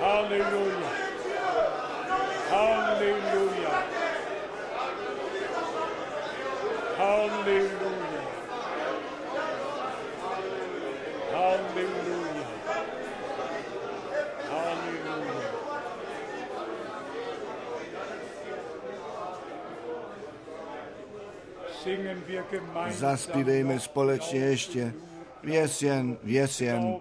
[0.01, 0.89] Halleluja.
[2.51, 3.73] Halleluja.
[6.97, 7.84] Halleluja.
[22.89, 24.93] Zaspívejme společně ještě.
[25.43, 26.95] Věz jen, věz jen,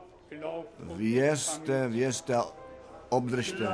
[0.81, 2.37] vězte, vězte
[3.09, 3.69] obdržte.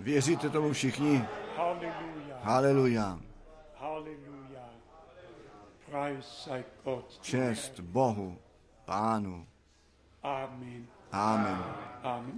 [0.00, 1.24] Věříte tomu všichni?
[2.42, 3.18] Halleluja.
[3.76, 4.78] Haleluja.
[7.20, 8.38] Čest Bohu,
[8.84, 9.46] Pánu.
[10.22, 10.86] Amen.
[11.12, 11.64] Amen.
[12.02, 12.36] Amen.